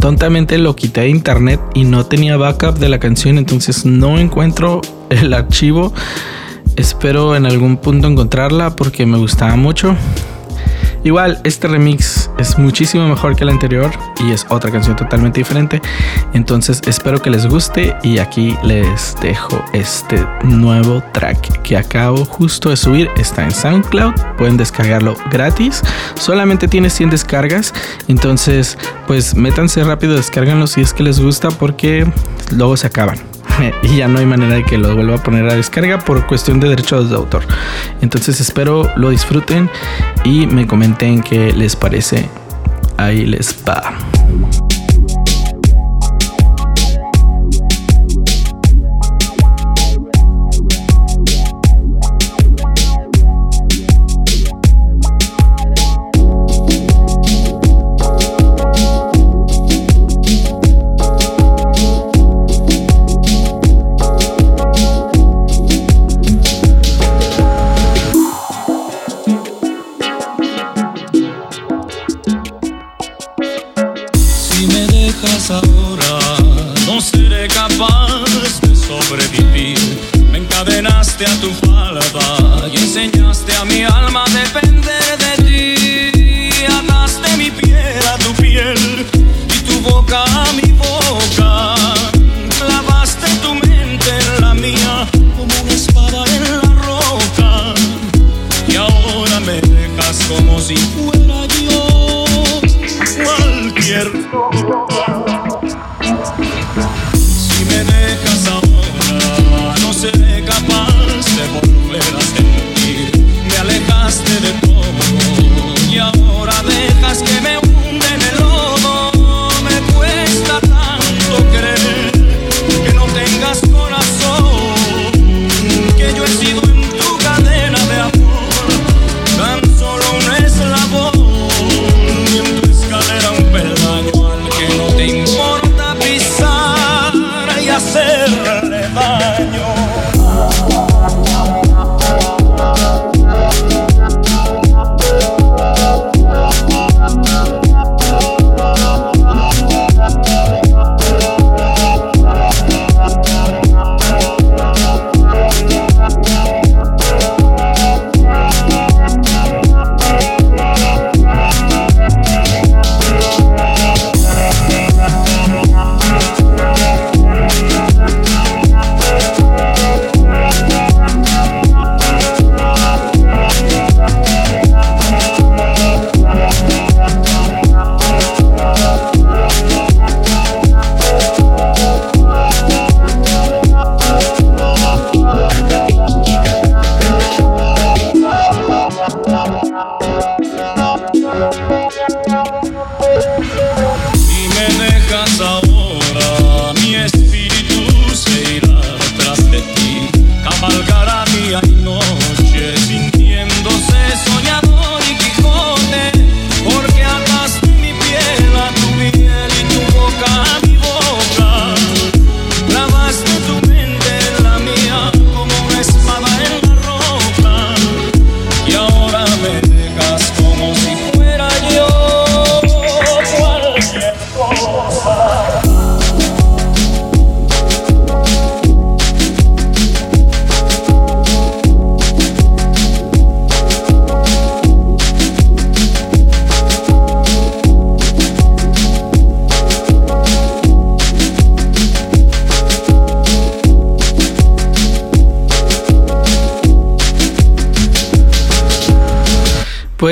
tontamente 0.00 0.58
lo 0.58 0.74
quité 0.74 1.02
de 1.02 1.08
internet 1.08 1.60
y 1.74 1.84
no 1.84 2.06
tenía 2.06 2.36
backup 2.36 2.78
de 2.78 2.88
la 2.88 2.98
canción, 2.98 3.38
entonces 3.38 3.84
no 3.84 4.18
encuentro 4.18 4.80
el 5.10 5.32
archivo. 5.32 5.92
Espero 6.76 7.36
en 7.36 7.46
algún 7.46 7.76
punto 7.76 8.08
encontrarla 8.08 8.74
porque 8.76 9.06
me 9.06 9.18
gustaba 9.18 9.56
mucho. 9.56 9.96
Igual, 11.04 11.40
este 11.42 11.66
remix 11.66 12.30
es 12.38 12.58
muchísimo 12.58 13.08
mejor 13.08 13.34
que 13.34 13.42
el 13.42 13.50
anterior 13.50 13.90
y 14.20 14.30
es 14.30 14.46
otra 14.50 14.70
canción 14.70 14.94
totalmente 14.94 15.40
diferente. 15.40 15.82
Entonces 16.32 16.80
espero 16.86 17.20
que 17.20 17.28
les 17.28 17.46
guste 17.46 17.96
y 18.04 18.18
aquí 18.18 18.56
les 18.62 19.16
dejo 19.20 19.64
este 19.72 20.24
nuevo 20.44 21.02
track 21.12 21.62
que 21.62 21.76
acabo 21.76 22.24
justo 22.24 22.70
de 22.70 22.76
subir. 22.76 23.10
Está 23.16 23.42
en 23.42 23.50
SoundCloud, 23.50 24.14
pueden 24.38 24.56
descargarlo 24.56 25.16
gratis. 25.30 25.82
Solamente 26.14 26.68
tiene 26.68 26.88
100 26.88 27.10
descargas. 27.10 27.74
Entonces, 28.06 28.78
pues 29.08 29.34
métanse 29.34 29.82
rápido, 29.82 30.14
descárganlo 30.14 30.68
si 30.68 30.82
es 30.82 30.94
que 30.94 31.02
les 31.02 31.18
gusta 31.18 31.50
porque 31.50 32.06
luego 32.52 32.76
se 32.76 32.86
acaban. 32.86 33.31
y 33.82 33.96
ya 33.96 34.08
no 34.08 34.18
hay 34.18 34.26
manera 34.26 34.54
de 34.54 34.64
que 34.64 34.78
lo 34.78 34.94
vuelva 34.94 35.16
a 35.16 35.22
poner 35.22 35.48
a 35.48 35.54
descarga 35.54 35.98
por 35.98 36.26
cuestión 36.26 36.60
de 36.60 36.68
derechos 36.68 37.10
de 37.10 37.16
autor. 37.16 37.42
Entonces 38.00 38.40
espero 38.40 38.90
lo 38.96 39.10
disfruten 39.10 39.70
y 40.24 40.46
me 40.46 40.66
comenten 40.66 41.22
qué 41.22 41.52
les 41.52 41.76
parece. 41.76 42.28
Ahí 42.96 43.26
les 43.26 43.56
va. 43.68 43.94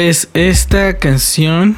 Pues 0.02 0.30
esta 0.32 0.96
canción, 0.96 1.76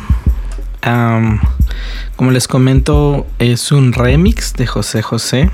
como 2.15 2.31
les 2.31 2.47
comento, 2.47 3.27
es 3.41 3.73
un 3.73 3.93
remix 3.93 4.55
de 4.55 4.65
José 4.69 5.03
José. 5.03 5.51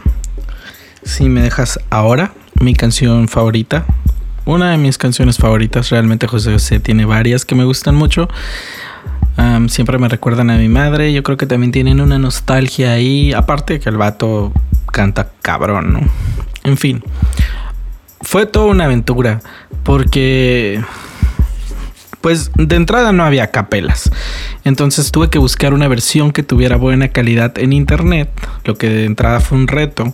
Si 1.03 1.31
me 1.31 1.41
dejas 1.41 1.81
ahora, 1.89 2.35
mi 2.61 2.75
canción 2.75 3.27
favorita. 3.29 3.87
Una 4.45 4.73
de 4.73 4.77
mis 4.77 4.99
canciones 4.99 5.39
favoritas, 5.39 5.89
realmente 5.89 6.27
José 6.27 6.53
José 6.53 6.79
tiene 6.79 7.07
varias 7.07 7.47
que 7.47 7.55
me 7.55 7.65
gustan 7.65 7.95
mucho. 7.95 8.29
siempre 9.69 9.97
me 9.97 10.11
recuerdan 10.11 10.51
a 10.51 10.59
mi 10.59 10.69
madre. 10.69 11.15
Yo 11.15 11.23
creo 11.23 11.39
que 11.39 11.47
también 11.47 11.73
tienen 11.73 12.03
una 12.03 12.19
nostalgia 12.19 12.93
ahí. 12.93 13.33
Aparte 13.33 13.81
que 13.81 13.89
el 13.89 13.97
vato 13.97 14.53
canta 14.93 15.31
cabrón, 15.41 15.95
¿no? 15.95 16.01
En 16.65 16.77
fin. 16.77 17.03
Fue 18.21 18.45
toda 18.45 18.67
una 18.67 18.85
aventura. 18.85 19.41
Porque 19.85 20.83
pues 22.29 22.51
de 22.57 22.77
entrada 22.77 23.11
no 23.11 23.25
había 23.25 23.47
capelas. 23.47 24.11
Entonces 24.63 25.13
tuve 25.13 25.31
que 25.31 25.39
buscar 25.39 25.73
una 25.73 25.89
versión 25.89 26.31
que 26.31 26.43
tuviera 26.43 26.77
buena 26.77 27.09
calidad 27.09 27.59
en 27.59 27.73
internet, 27.73 28.29
lo 28.65 28.77
que 28.77 28.91
de 28.91 29.07
entrada 29.07 29.41
fue 29.41 29.57
un 29.57 29.67
reto. 29.67 30.13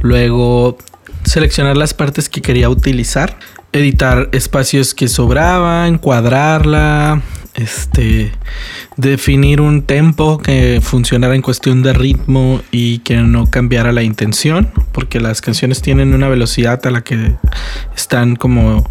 Luego 0.00 0.78
seleccionar 1.24 1.76
las 1.76 1.92
partes 1.92 2.28
que 2.28 2.40
quería 2.40 2.70
utilizar, 2.70 3.36
editar 3.72 4.28
espacios 4.30 4.94
que 4.94 5.08
sobraban, 5.08 5.98
cuadrarla, 5.98 7.20
este 7.54 8.30
definir 8.96 9.60
un 9.60 9.82
tempo 9.82 10.38
que 10.38 10.78
funcionara 10.80 11.34
en 11.34 11.42
cuestión 11.42 11.82
de 11.82 11.94
ritmo 11.94 12.60
y 12.70 13.00
que 13.00 13.16
no 13.16 13.50
cambiara 13.50 13.90
la 13.90 14.04
intención, 14.04 14.70
porque 14.92 15.18
las 15.18 15.40
canciones 15.40 15.82
tienen 15.82 16.14
una 16.14 16.28
velocidad 16.28 16.86
a 16.86 16.92
la 16.92 17.00
que 17.02 17.34
están 17.96 18.36
como 18.36 18.88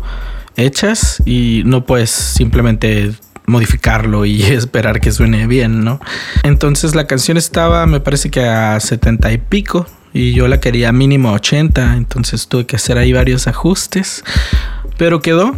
hechas 0.57 1.21
y 1.25 1.63
no 1.65 1.85
puedes 1.85 2.09
simplemente 2.09 3.13
modificarlo 3.45 4.25
y 4.25 4.43
esperar 4.43 4.99
que 5.01 5.11
suene 5.11 5.47
bien, 5.47 5.83
¿no? 5.83 5.99
Entonces 6.43 6.95
la 6.95 7.07
canción 7.07 7.37
estaba, 7.37 7.85
me 7.85 7.99
parece 7.99 8.29
que 8.29 8.45
a 8.45 8.79
70 8.79 9.31
y 9.31 9.37
pico 9.37 9.85
y 10.13 10.33
yo 10.33 10.47
la 10.47 10.59
quería 10.59 10.91
mínimo 10.91 11.31
80, 11.33 11.95
entonces 11.95 12.47
tuve 12.47 12.65
que 12.65 12.77
hacer 12.77 12.97
ahí 12.97 13.11
varios 13.11 13.47
ajustes, 13.47 14.23
pero 14.97 15.21
quedó. 15.21 15.55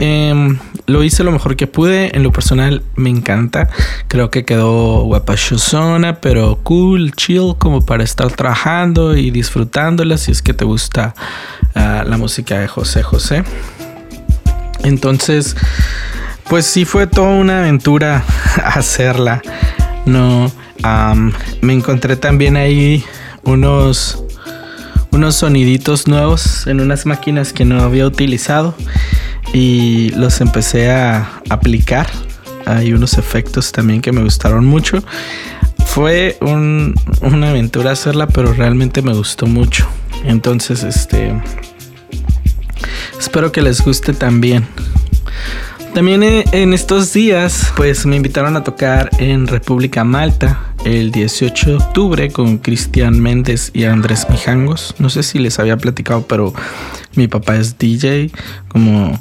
Em, 0.00 0.58
lo 0.86 1.02
hice 1.02 1.24
lo 1.24 1.32
mejor 1.32 1.56
que 1.56 1.66
pude. 1.66 2.16
En 2.16 2.22
lo 2.22 2.32
personal 2.32 2.82
me 2.94 3.10
encanta. 3.10 3.68
Creo 4.06 4.30
que 4.30 4.44
quedó 4.44 5.02
guapachosona, 5.02 6.20
pero 6.20 6.60
cool, 6.62 7.12
chill, 7.12 7.54
como 7.58 7.84
para 7.84 8.04
estar 8.04 8.30
trabajando 8.30 9.16
y 9.16 9.30
disfrutándola 9.30 10.16
si 10.16 10.32
es 10.32 10.40
que 10.40 10.54
te 10.54 10.64
gusta 10.64 11.14
ah, 11.74 12.04
la 12.06 12.16
música 12.16 12.60
de 12.60 12.68
José 12.68 13.02
José. 13.02 13.44
Entonces, 14.84 15.56
pues 16.48 16.66
sí 16.66 16.84
fue 16.84 17.06
toda 17.06 17.30
una 17.30 17.60
aventura 17.60 18.24
hacerla. 18.64 19.42
No, 20.06 20.50
me 21.60 21.72
encontré 21.72 22.16
también 22.16 22.56
ahí 22.56 23.04
unos 23.42 24.24
unos 25.10 25.36
soniditos 25.36 26.06
nuevos 26.06 26.66
en 26.66 26.80
unas 26.80 27.06
máquinas 27.06 27.52
que 27.52 27.64
no 27.64 27.82
había 27.82 28.06
utilizado 28.06 28.74
y 29.52 30.10
los 30.10 30.40
empecé 30.40 30.90
a 30.90 31.40
aplicar. 31.48 32.08
Hay 32.66 32.92
unos 32.92 33.16
efectos 33.16 33.72
también 33.72 34.02
que 34.02 34.12
me 34.12 34.22
gustaron 34.22 34.66
mucho. 34.66 35.02
Fue 35.86 36.36
una 36.40 37.48
aventura 37.48 37.92
hacerla, 37.92 38.26
pero 38.26 38.52
realmente 38.52 39.00
me 39.00 39.14
gustó 39.14 39.46
mucho. 39.46 39.88
Entonces, 40.24 40.82
este... 40.82 41.34
Espero 43.18 43.52
que 43.52 43.62
les 43.62 43.80
guste 43.80 44.12
también. 44.12 44.66
También 45.94 46.22
eh, 46.22 46.44
en 46.52 46.72
estos 46.72 47.12
días, 47.12 47.72
pues 47.76 48.06
me 48.06 48.16
invitaron 48.16 48.56
a 48.56 48.62
tocar 48.62 49.10
en 49.18 49.46
República 49.46 50.04
Malta 50.04 50.74
el 50.84 51.10
18 51.10 51.70
de 51.70 51.76
octubre 51.76 52.30
con 52.30 52.58
Cristian 52.58 53.20
Méndez 53.20 53.70
y 53.74 53.84
Andrés 53.84 54.26
Mijangos. 54.30 54.94
No 54.98 55.10
sé 55.10 55.22
si 55.22 55.38
les 55.38 55.58
había 55.58 55.76
platicado, 55.76 56.26
pero 56.26 56.54
mi 57.14 57.26
papá 57.26 57.56
es 57.56 57.78
DJ, 57.78 58.30
como 58.68 59.18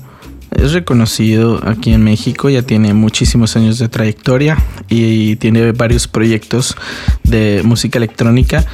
es 0.58 0.74
reconocido 0.74 1.62
aquí 1.66 1.94
en 1.94 2.04
México, 2.04 2.50
ya 2.50 2.62
tiene 2.62 2.94
muchísimos 2.94 3.56
años 3.56 3.80
de 3.80 3.88
trayectoria 3.88 4.58
y 4.90 5.36
tiene 5.38 5.72
varios 5.72 6.08
proyectos 6.08 6.76
de 7.24 7.62
música 7.64 7.98
electrónica 7.98 8.66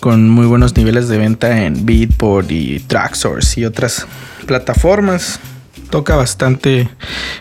con 0.00 0.30
muy 0.30 0.46
buenos 0.46 0.76
niveles 0.76 1.08
de 1.08 1.18
venta 1.18 1.64
en 1.64 1.84
Beatport 1.84 2.50
y 2.50 2.80
Tracksource 2.80 3.60
y 3.60 3.64
otras 3.64 4.06
plataformas 4.46 5.40
toca 5.90 6.16
bastante 6.16 6.88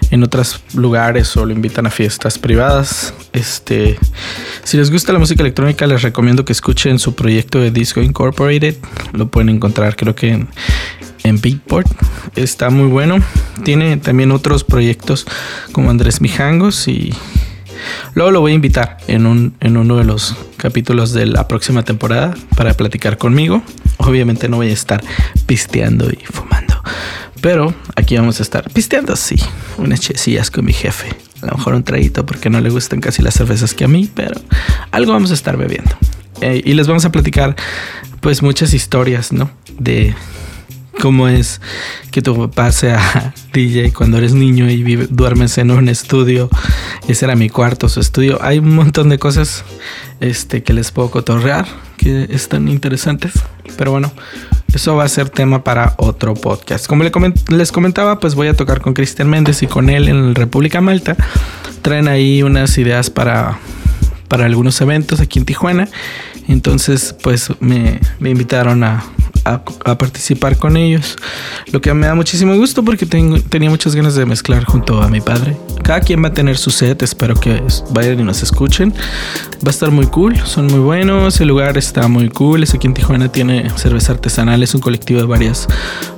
en 0.09 0.23
otros 0.23 0.61
lugares 0.73 1.37
o 1.37 1.45
lo 1.45 1.53
invitan 1.53 1.85
a 1.85 1.89
fiestas 1.89 2.37
privadas. 2.37 3.13
Este, 3.31 3.97
si 4.63 4.75
les 4.75 4.91
gusta 4.91 5.13
la 5.13 5.19
música 5.19 5.41
electrónica, 5.41 5.87
les 5.87 6.01
recomiendo 6.01 6.43
que 6.43 6.51
escuchen 6.51 6.99
su 6.99 7.15
proyecto 7.15 7.59
de 7.59 7.71
Disco 7.71 8.01
Incorporated. 8.01 8.75
Lo 9.13 9.29
pueden 9.29 9.47
encontrar, 9.47 9.95
creo 9.95 10.15
que 10.15 10.31
en, 10.31 10.49
en 11.23 11.39
Beatport. 11.39 11.87
Está 12.35 12.69
muy 12.69 12.87
bueno. 12.87 13.17
Tiene 13.63 13.97
también 13.97 14.31
otros 14.31 14.63
proyectos 14.63 15.25
como 15.71 15.89
Andrés 15.89 16.21
Mijangos 16.21 16.87
y 16.87 17.13
luego 18.13 18.31
lo 18.31 18.41
voy 18.41 18.53
a 18.53 18.55
invitar 18.55 18.97
en, 19.07 19.25
un, 19.25 19.55
en 19.59 19.77
uno 19.77 19.97
de 19.97 20.03
los 20.03 20.35
capítulos 20.57 21.13
de 21.13 21.25
la 21.25 21.47
próxima 21.47 21.83
temporada 21.83 22.35
para 22.55 22.73
platicar 22.73 23.17
conmigo. 23.17 23.63
Obviamente 23.97 24.49
no 24.49 24.57
voy 24.57 24.69
a 24.69 24.73
estar 24.73 25.03
pisteando 25.45 26.09
y 26.09 26.19
fumando. 26.25 26.81
Pero 27.41 27.73
aquí 27.95 28.15
vamos 28.15 28.39
a 28.39 28.43
estar 28.43 28.69
pisteando, 28.69 29.15
sí, 29.15 29.35
unas 29.79 29.99
chesillas 29.99 30.51
con 30.51 30.63
mi 30.63 30.73
jefe. 30.73 31.09
A 31.41 31.47
lo 31.47 31.57
mejor 31.57 31.73
un 31.73 31.83
traguito 31.83 32.23
porque 32.23 32.51
no 32.51 32.61
le 32.61 32.69
gustan 32.69 33.01
casi 33.01 33.23
las 33.23 33.33
cervezas 33.33 33.73
que 33.73 33.83
a 33.83 33.87
mí, 33.87 34.09
pero 34.13 34.39
algo 34.91 35.11
vamos 35.11 35.31
a 35.31 35.33
estar 35.33 35.57
bebiendo. 35.57 35.91
Eh, 36.41 36.61
y 36.63 36.73
les 36.75 36.87
vamos 36.87 37.03
a 37.05 37.11
platicar 37.11 37.55
pues 38.19 38.43
muchas 38.43 38.73
historias, 38.75 39.33
¿no? 39.33 39.49
De 39.79 40.13
cómo 41.01 41.27
es 41.27 41.61
que 42.11 42.21
tu 42.21 42.37
papá 42.37 42.71
sea 42.71 43.33
DJ 43.53 43.91
cuando 43.91 44.19
eres 44.19 44.33
niño 44.33 44.69
y 44.69 44.95
duermes 45.09 45.57
en 45.57 45.71
un 45.71 45.89
estudio. 45.89 46.49
Ese 47.07 47.25
era 47.25 47.35
mi 47.35 47.49
cuarto, 47.49 47.89
su 47.89 47.99
estudio. 47.99 48.37
Hay 48.41 48.59
un 48.59 48.75
montón 48.75 49.09
de 49.09 49.17
cosas 49.17 49.65
este, 50.19 50.61
que 50.61 50.73
les 50.73 50.91
puedo 50.91 51.09
cotorrear 51.09 51.65
que 51.97 52.27
están 52.29 52.67
interesantes. 52.67 53.33
Pero 53.77 53.91
bueno, 53.91 54.11
eso 54.73 54.95
va 54.95 55.03
a 55.03 55.09
ser 55.09 55.29
tema 55.29 55.63
para 55.63 55.95
otro 55.97 56.35
podcast. 56.35 56.85
Como 56.85 57.03
les 57.03 57.71
comentaba, 57.71 58.19
pues 58.19 58.35
voy 58.35 58.47
a 58.47 58.55
tocar 58.55 58.81
con 58.81 58.93
Cristian 58.93 59.27
Méndez 59.27 59.63
y 59.63 59.67
con 59.67 59.89
él 59.89 60.07
en 60.07 60.35
República 60.35 60.81
Malta. 60.81 61.15
Traen 61.81 62.07
ahí 62.09 62.43
unas 62.43 62.77
ideas 62.77 63.09
para, 63.09 63.57
para 64.27 64.45
algunos 64.45 64.79
eventos 64.81 65.19
aquí 65.19 65.39
en 65.39 65.45
Tijuana. 65.45 65.87
Entonces, 66.47 67.15
pues 67.23 67.49
me, 67.59 67.99
me 68.19 68.29
invitaron 68.29 68.83
a, 68.83 69.03
a, 69.43 69.97
participar 69.97 70.57
con 70.57 70.77
ellos. 70.77 71.17
Lo 71.71 71.81
que 71.81 71.93
me 71.93 72.07
da 72.07 72.15
muchísimo 72.15 72.55
gusto 72.55 72.83
porque 72.83 73.05
tengo, 73.05 73.39
tenía 73.39 73.69
muchas 73.69 73.95
ganas 73.95 74.15
de 74.15 74.25
mezclar 74.25 74.63
junto 74.63 75.01
a 75.01 75.07
mi 75.07 75.21
padre. 75.21 75.57
Cada 75.83 76.01
quien 76.01 76.23
va 76.23 76.29
a 76.29 76.33
tener 76.33 76.57
su 76.57 76.69
set, 76.69 77.01
espero 77.01 77.35
que 77.35 77.61
vayan 77.91 78.19
y 78.19 78.23
nos 78.23 78.43
escuchen. 78.43 78.93
Va 79.63 79.67
a 79.67 79.69
estar 79.69 79.91
muy 79.91 80.05
cool, 80.07 80.37
son 80.45 80.67
muy 80.67 80.79
buenos, 80.79 81.39
el 81.41 81.47
lugar 81.47 81.77
está 81.77 82.07
muy 82.07 82.29
cool. 82.29 82.63
Es 82.63 82.73
aquí 82.73 82.87
en 82.87 82.93
Tijuana 82.93 83.31
tiene 83.31 83.69
cerveza 83.75 84.13
artesanal, 84.13 84.63
es 84.63 84.75
un 84.75 84.81
colectivo 84.81 85.19
de 85.19 85.25
varias 85.25 85.67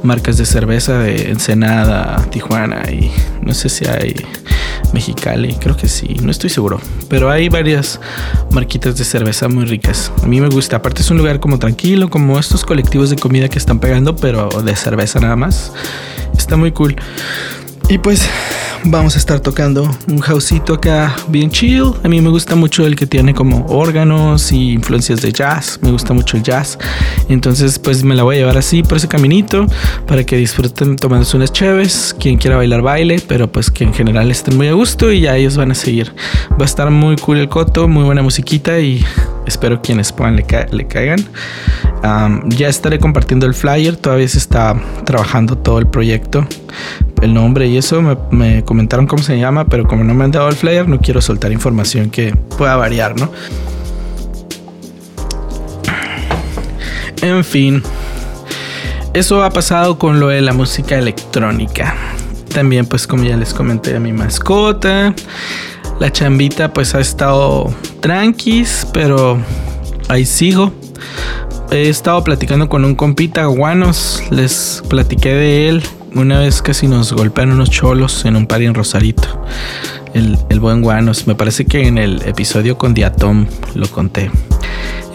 marcas 0.03 0.37
de 0.37 0.45
cerveza 0.45 0.99
de 0.99 1.29
Ensenada, 1.29 2.25
Tijuana 2.29 2.83
y 2.91 3.11
no 3.41 3.53
sé 3.53 3.69
si 3.69 3.85
hay 3.85 4.15
Mexicali, 4.93 5.55
creo 5.55 5.75
que 5.75 5.87
sí, 5.87 6.17
no 6.21 6.29
estoy 6.29 6.49
seguro, 6.49 6.79
pero 7.09 7.31
hay 7.31 7.49
varias 7.49 7.99
marquitas 8.51 8.95
de 8.97 9.03
cerveza 9.03 9.49
muy 9.49 9.65
ricas. 9.65 10.11
A 10.21 10.27
mí 10.27 10.39
me 10.39 10.49
gusta, 10.49 10.77
aparte 10.77 11.01
es 11.01 11.09
un 11.09 11.17
lugar 11.17 11.39
como 11.39 11.57
tranquilo, 11.57 12.09
como 12.09 12.37
estos 12.37 12.63
colectivos 12.63 13.09
de 13.15 13.21
comida 13.21 13.49
que 13.49 13.59
están 13.59 13.79
pegando, 13.79 14.15
pero 14.15 14.49
de 14.49 14.75
cerveza 14.75 15.19
nada 15.19 15.35
más. 15.35 15.71
Está 16.37 16.57
muy 16.57 16.71
cool. 16.71 16.95
Y 17.89 17.97
pues 17.97 18.27
vamos 18.85 19.15
a 19.15 19.19
estar 19.19 19.39
tocando 19.39 19.89
un 20.07 20.19
houseito 20.19 20.73
acá 20.73 21.15
bien 21.27 21.51
chill. 21.51 21.93
A 22.03 22.07
mí 22.07 22.21
me 22.21 22.29
gusta 22.29 22.55
mucho 22.55 22.85
el 22.85 22.95
que 22.95 23.05
tiene 23.05 23.33
como 23.33 23.65
órganos 23.67 24.51
y 24.51 24.71
influencias 24.71 25.21
de 25.21 25.31
jazz. 25.31 25.79
Me 25.81 25.91
gusta 25.91 26.13
mucho 26.13 26.37
el 26.37 26.43
jazz. 26.43 26.79
Entonces 27.29 27.79
pues 27.79 28.03
me 28.03 28.15
la 28.15 28.23
voy 28.23 28.37
a 28.37 28.39
llevar 28.39 28.57
así 28.57 28.83
por 28.83 28.97
ese 28.97 29.07
caminito 29.07 29.67
para 30.07 30.23
que 30.23 30.37
disfruten 30.37 30.95
tomándose 30.95 31.37
unas 31.37 31.51
cheves. 31.51 32.15
Quien 32.19 32.37
quiera 32.37 32.57
bailar 32.57 32.81
baile, 32.81 33.21
pero 33.27 33.51
pues 33.51 33.69
que 33.69 33.83
en 33.83 33.93
general 33.93 34.31
estén 34.31 34.57
muy 34.57 34.67
a 34.67 34.73
gusto 34.73 35.11
y 35.11 35.21
ya 35.21 35.35
ellos 35.35 35.57
van 35.57 35.71
a 35.71 35.75
seguir. 35.75 36.13
Va 36.51 36.63
a 36.63 36.65
estar 36.65 36.89
muy 36.89 37.17
cool 37.17 37.37
el 37.37 37.49
coto, 37.49 37.87
muy 37.87 38.05
buena 38.05 38.21
musiquita 38.21 38.79
y 38.79 39.05
espero 39.45 39.81
quienes 39.81 40.11
puedan 40.11 40.35
le, 40.35 40.45
le 40.71 40.87
caigan. 40.87 41.23
Ya 42.47 42.67
estaré 42.67 42.99
compartiendo 42.99 43.45
el 43.45 43.53
flyer. 43.53 43.95
Todavía 43.95 44.27
se 44.27 44.37
está 44.37 44.75
trabajando 45.05 45.57
todo 45.57 45.79
el 45.79 45.87
proyecto 45.87 46.47
el 47.23 47.33
nombre 47.33 47.67
y 47.67 47.77
eso. 47.77 48.01
Me, 48.31 48.63
comentaron 48.63 49.07
cómo 49.07 49.23
se 49.23 49.37
llama, 49.37 49.65
pero 49.65 49.87
como 49.87 50.03
no 50.03 50.13
me 50.13 50.25
han 50.25 50.31
dado 50.31 50.49
el 50.49 50.55
flyer, 50.55 50.87
no 50.87 50.99
quiero 50.99 51.21
soltar 51.21 51.51
información 51.51 52.09
que 52.09 52.35
pueda 52.57 52.75
variar, 52.75 53.19
¿no? 53.19 53.31
En 57.21 57.43
fin, 57.45 57.81
eso 59.13 59.43
ha 59.43 59.49
pasado 59.49 59.97
con 59.97 60.19
lo 60.19 60.27
de 60.27 60.41
la 60.41 60.51
música 60.51 60.97
electrónica. 60.97 61.95
También, 62.53 62.85
pues, 62.85 63.07
como 63.07 63.23
ya 63.23 63.37
les 63.37 63.53
comenté 63.53 63.97
mi 63.99 64.11
mascota, 64.11 65.15
la 65.99 66.11
chambita, 66.11 66.73
pues, 66.73 66.93
ha 66.93 66.99
estado 66.99 67.73
tranquis, 68.01 68.85
pero 68.93 69.39
ahí 70.09 70.25
sigo. 70.25 70.73
He 71.71 71.89
estado 71.89 72.23
platicando 72.23 72.69
con 72.69 72.85
un 72.85 72.95
compita, 72.95 73.45
Guanos, 73.45 74.23
les 74.29 74.83
platiqué 74.89 75.33
de 75.33 75.69
él 75.69 75.83
una 76.15 76.39
vez 76.39 76.61
casi 76.61 76.87
nos 76.87 77.11
golpearon 77.11 77.55
unos 77.55 77.71
cholos 77.71 78.25
en 78.25 78.35
un 78.35 78.45
party 78.45 78.65
en 78.65 78.75
Rosarito. 78.75 79.27
El, 80.13 80.59
buen 80.59 80.83
Guanos. 80.83 81.25
Me 81.25 81.33
parece 81.33 81.65
que 81.65 81.87
en 81.87 81.97
el 81.97 82.21
episodio 82.27 82.77
con 82.77 82.93
Diatom 82.93 83.47
lo 83.73 83.87
conté. 83.87 84.29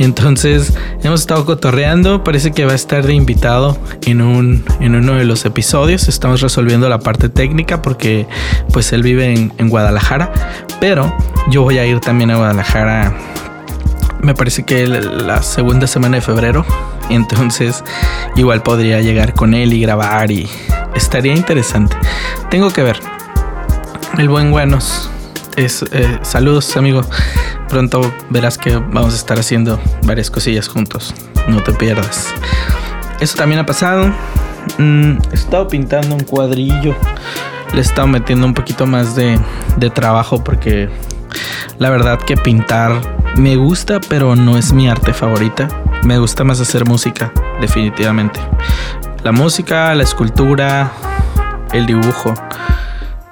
Entonces 0.00 0.74
hemos 1.04 1.20
estado 1.20 1.44
cotorreando. 1.44 2.24
Parece 2.24 2.50
que 2.50 2.64
va 2.64 2.72
a 2.72 2.74
estar 2.74 3.06
de 3.06 3.14
invitado 3.14 3.78
en, 4.06 4.20
un, 4.20 4.64
en 4.80 4.96
uno 4.96 5.14
de 5.14 5.24
los 5.24 5.44
episodios. 5.44 6.08
Estamos 6.08 6.40
resolviendo 6.40 6.88
la 6.88 6.98
parte 6.98 7.28
técnica 7.28 7.80
porque 7.80 8.26
pues 8.72 8.92
él 8.92 9.04
vive 9.04 9.32
en, 9.32 9.52
en 9.58 9.68
Guadalajara. 9.68 10.32
Pero 10.80 11.14
yo 11.48 11.62
voy 11.62 11.78
a 11.78 11.86
ir 11.86 12.00
también 12.00 12.32
a 12.32 12.38
Guadalajara. 12.38 13.16
Me 14.20 14.34
parece 14.34 14.64
que 14.64 14.86
la 14.86 15.42
segunda 15.42 15.86
semana 15.86 16.16
de 16.16 16.22
febrero. 16.22 16.64
Entonces 17.10 17.84
igual 18.36 18.62
podría 18.62 19.00
llegar 19.00 19.34
con 19.34 19.54
él 19.54 19.72
y 19.72 19.80
grabar 19.80 20.30
y 20.30 20.48
estaría 20.94 21.34
interesante. 21.34 21.96
Tengo 22.50 22.70
que 22.70 22.82
ver. 22.82 23.00
El 24.18 24.28
buen 24.28 24.50
Buenos. 24.50 25.10
Es, 25.56 25.84
eh, 25.92 26.18
saludos, 26.22 26.76
amigo. 26.76 27.02
Pronto 27.68 28.12
verás 28.30 28.58
que 28.58 28.76
vamos 28.76 29.12
a 29.12 29.16
estar 29.16 29.38
haciendo 29.38 29.80
varias 30.02 30.30
cosillas 30.30 30.68
juntos. 30.68 31.14
No 31.48 31.62
te 31.62 31.72
pierdas. 31.72 32.34
Eso 33.20 33.36
también 33.36 33.60
ha 33.60 33.66
pasado. 33.66 34.12
Mm, 34.78 35.18
he 35.32 35.34
estado 35.34 35.68
pintando 35.68 36.14
un 36.14 36.24
cuadrillo. 36.24 36.94
Le 37.72 37.78
he 37.78 37.82
estado 37.82 38.06
metiendo 38.06 38.46
un 38.46 38.54
poquito 38.54 38.86
más 38.86 39.14
de, 39.16 39.38
de 39.76 39.90
trabajo 39.90 40.42
porque 40.42 40.88
la 41.78 41.90
verdad 41.90 42.18
que 42.20 42.36
pintar 42.36 43.00
me 43.36 43.56
gusta, 43.56 44.00
pero 44.00 44.36
no 44.36 44.56
es 44.58 44.72
mi 44.72 44.88
arte 44.88 45.12
favorita. 45.12 45.68
Me 46.04 46.18
gusta 46.18 46.44
más 46.44 46.60
hacer 46.60 46.84
música, 46.84 47.32
definitivamente. 47.60 48.40
La 49.24 49.32
música, 49.32 49.94
la 49.94 50.02
escultura, 50.02 50.92
el 51.72 51.86
dibujo. 51.86 52.34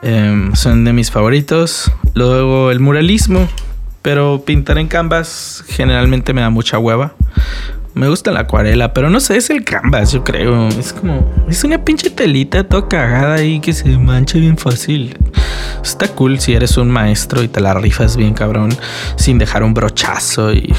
Em, 0.02 0.54
son 0.54 0.84
de 0.84 0.92
mis 0.92 1.10
favoritos. 1.10 1.90
Luego 2.14 2.70
el 2.70 2.80
muralismo, 2.80 3.48
pero 4.02 4.42
pintar 4.44 4.78
en 4.78 4.88
canvas 4.88 5.64
generalmente 5.68 6.32
me 6.32 6.40
da 6.40 6.50
mucha 6.50 6.78
hueva. 6.78 7.14
Me 7.96 8.10
gusta 8.10 8.30
la 8.30 8.40
acuarela, 8.40 8.92
pero 8.92 9.08
no 9.08 9.20
sé, 9.20 9.38
es 9.38 9.48
el 9.48 9.64
canvas, 9.64 10.12
yo 10.12 10.22
creo. 10.22 10.68
Es 10.68 10.92
como, 10.92 11.32
es 11.48 11.64
una 11.64 11.82
pinche 11.82 12.10
telita 12.10 12.62
toda 12.62 12.88
cagada 12.88 13.36
ahí 13.36 13.58
que 13.58 13.72
se 13.72 13.88
mancha 13.96 14.36
bien 14.36 14.58
fácil. 14.58 15.16
Está 15.82 16.06
cool 16.08 16.38
si 16.38 16.52
eres 16.52 16.76
un 16.76 16.90
maestro 16.90 17.42
y 17.42 17.48
te 17.48 17.58
la 17.62 17.72
rifas 17.72 18.18
bien 18.18 18.34
cabrón, 18.34 18.68
sin 19.16 19.38
dejar 19.38 19.62
un 19.62 19.72
brochazo 19.72 20.52
y 20.52 20.74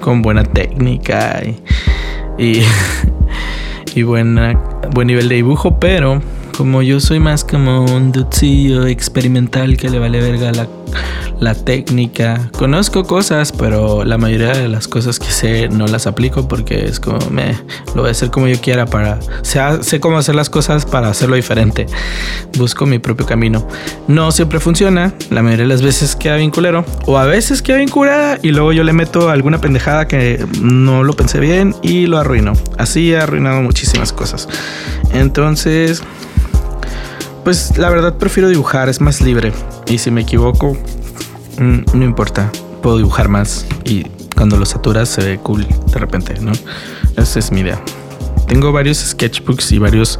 con 0.00 0.22
buena 0.22 0.44
técnica 0.44 1.42
y, 2.38 2.62
y, 3.96 4.02
buena, 4.04 4.52
buen 4.92 5.08
nivel 5.08 5.28
de 5.28 5.34
dibujo, 5.34 5.80
pero 5.80 6.22
como 6.56 6.80
yo 6.80 7.00
soy 7.00 7.18
más 7.18 7.42
como 7.42 7.86
un 7.86 8.12
ducillo 8.12 8.86
experimental 8.86 9.76
que 9.76 9.90
le 9.90 9.98
vale 9.98 10.20
verga 10.20 10.52
la, 10.52 10.68
la 11.40 11.54
técnica. 11.54 12.50
Conozco 12.56 13.04
cosas, 13.04 13.52
pero 13.52 14.04
la 14.04 14.18
mayoría 14.18 14.52
de 14.52 14.68
las 14.68 14.88
cosas 14.88 15.18
que 15.18 15.30
sé 15.30 15.68
no 15.68 15.86
las 15.86 16.06
aplico 16.06 16.48
porque 16.48 16.86
es 16.86 17.00
como 17.00 17.18
me 17.30 17.54
lo 17.94 18.02
voy 18.02 18.08
a 18.08 18.12
hacer 18.12 18.30
como 18.30 18.48
yo 18.48 18.60
quiera 18.60 18.86
para 18.86 19.18
sé 19.42 20.00
cómo 20.00 20.18
hacer 20.18 20.34
las 20.34 20.50
cosas 20.50 20.86
para 20.86 21.08
hacerlo 21.08 21.36
diferente. 21.36 21.86
Busco 22.56 22.86
mi 22.86 22.98
propio 22.98 23.26
camino. 23.26 23.66
No 24.08 24.32
siempre 24.32 24.60
funciona, 24.60 25.12
la 25.30 25.42
mayoría 25.42 25.64
de 25.64 25.68
las 25.68 25.82
veces 25.82 26.16
queda 26.16 26.36
bien 26.36 26.52
o 27.06 27.18
a 27.18 27.24
veces 27.24 27.62
queda 27.62 27.76
bien 27.76 27.90
y 28.42 28.50
luego 28.50 28.72
yo 28.72 28.84
le 28.84 28.92
meto 28.92 29.30
alguna 29.30 29.60
pendejada 29.60 30.08
que 30.08 30.44
no 30.60 31.04
lo 31.04 31.12
pensé 31.14 31.38
bien 31.38 31.74
y 31.82 32.06
lo 32.06 32.18
arruino. 32.18 32.52
Así 32.78 33.12
he 33.12 33.18
arruinado 33.18 33.62
muchísimas 33.62 34.12
cosas. 34.12 34.48
Entonces, 35.12 36.02
pues 37.46 37.78
la 37.78 37.88
verdad 37.90 38.14
prefiero 38.18 38.48
dibujar, 38.48 38.88
es 38.88 39.00
más 39.00 39.20
libre. 39.20 39.52
Y 39.86 39.98
si 39.98 40.10
me 40.10 40.22
equivoco, 40.22 40.76
mm, 41.60 41.96
no 41.96 42.04
importa, 42.04 42.50
puedo 42.82 42.96
dibujar 42.96 43.28
más. 43.28 43.64
Y 43.84 44.02
cuando 44.34 44.56
lo 44.56 44.66
saturas 44.66 45.08
se 45.08 45.22
ve 45.22 45.38
cool 45.38 45.64
de 45.64 45.98
repente, 46.00 46.34
¿no? 46.40 46.50
Esa 47.16 47.38
es 47.38 47.52
mi 47.52 47.60
idea. 47.60 47.80
Tengo 48.48 48.72
varios 48.72 48.98
sketchbooks 48.98 49.70
y 49.70 49.78
varios 49.78 50.18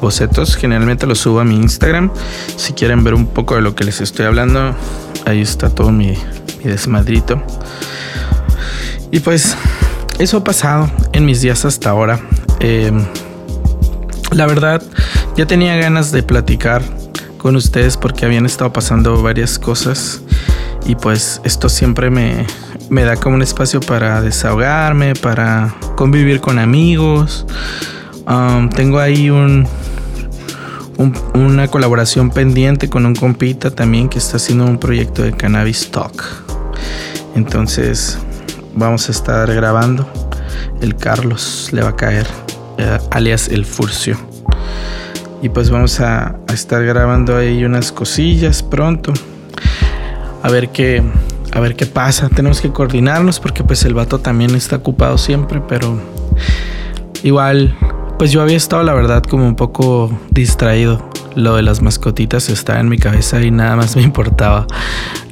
bocetos. 0.00 0.56
Generalmente 0.56 1.06
los 1.06 1.20
subo 1.20 1.38
a 1.38 1.44
mi 1.44 1.54
Instagram. 1.54 2.10
Si 2.56 2.72
quieren 2.72 3.04
ver 3.04 3.14
un 3.14 3.28
poco 3.28 3.54
de 3.54 3.60
lo 3.60 3.76
que 3.76 3.84
les 3.84 4.00
estoy 4.00 4.26
hablando, 4.26 4.74
ahí 5.26 5.42
está 5.42 5.70
todo 5.70 5.92
mi, 5.92 6.18
desmadrito. 6.64 7.40
Y 9.12 9.20
pues 9.20 9.56
eso 10.18 10.38
ha 10.38 10.42
pasado 10.42 10.90
en 11.12 11.24
mis 11.24 11.40
días 11.40 11.64
hasta 11.64 11.90
ahora. 11.90 12.18
Em, 12.58 13.06
la 14.32 14.48
verdad, 14.48 14.82
ya 15.36 15.46
tenía 15.46 15.76
ganas 15.76 16.12
de 16.12 16.22
platicar 16.22 16.82
con 17.38 17.56
ustedes 17.56 17.96
porque 17.96 18.24
habían 18.24 18.46
estado 18.46 18.72
pasando 18.72 19.20
varias 19.22 19.58
cosas 19.58 20.22
y 20.86 20.94
pues 20.94 21.40
esto 21.44 21.68
siempre 21.68 22.10
me, 22.10 22.46
da 23.04 23.16
como 23.16 23.36
un 23.36 23.42
espacio 23.42 23.80
para 23.80 24.20
desahogarme, 24.22 25.14
para 25.14 25.74
convivir 25.96 26.40
con 26.40 26.58
amigos. 26.58 27.46
Tengo 28.76 28.98
ahí 28.98 29.30
un, 29.30 29.66
una 31.34 31.68
colaboración 31.68 32.30
pendiente 32.30 32.88
con 32.88 33.04
un 33.06 33.14
compita 33.14 33.70
también 33.70 34.08
que 34.08 34.18
está 34.18 34.36
haciendo 34.36 34.64
un 34.64 34.78
proyecto 34.78 35.22
de 35.22 35.32
cannabis 35.32 35.90
talk. 35.90 36.22
Entonces 37.34 38.18
vamos 38.74 39.08
a 39.08 39.12
estar 39.12 39.52
grabando. 39.52 40.08
El 40.80 40.96
Carlos 40.96 41.68
le 41.72 41.82
va 41.82 41.90
a 41.90 41.96
caer, 41.96 42.26
eh, 42.78 42.98
alias 43.10 43.48
el 43.48 43.64
Furcio. 43.64 44.33
Y 45.44 45.50
pues 45.50 45.68
vamos 45.68 46.00
a, 46.00 46.36
estar 46.54 46.82
grabando 46.86 47.36
ahí 47.36 47.66
unas 47.66 47.92
cosillas 47.92 48.62
pronto. 48.62 49.12
A 50.42 50.50
ver 50.50 50.70
qué, 50.70 51.02
a 51.52 51.60
ver 51.60 51.76
qué 51.76 51.84
pasa. 51.84 52.30
Tenemos 52.30 52.62
que 52.62 52.70
coordinarnos 52.70 53.40
porque 53.40 53.62
pues 53.62 53.84
el 53.84 53.92
vato 53.92 54.20
también 54.20 54.54
está 54.54 54.76
ocupado 54.76 55.18
siempre, 55.18 55.60
pero 55.68 56.00
igual, 57.22 57.76
pues 58.18 58.32
yo 58.32 58.40
había 58.40 58.56
estado 58.56 58.84
la 58.84 58.94
verdad 58.94 59.22
como 59.22 59.46
un 59.46 59.54
poco 59.54 60.18
distraído 60.30 61.10
lo 61.36 61.56
de 61.56 61.62
las 61.62 61.82
mascotitas 61.82 62.48
está 62.48 62.80
en 62.80 62.88
mi 62.88 62.98
cabeza 62.98 63.40
y 63.42 63.50
nada 63.50 63.76
más 63.76 63.96
me 63.96 64.02
importaba. 64.10 64.66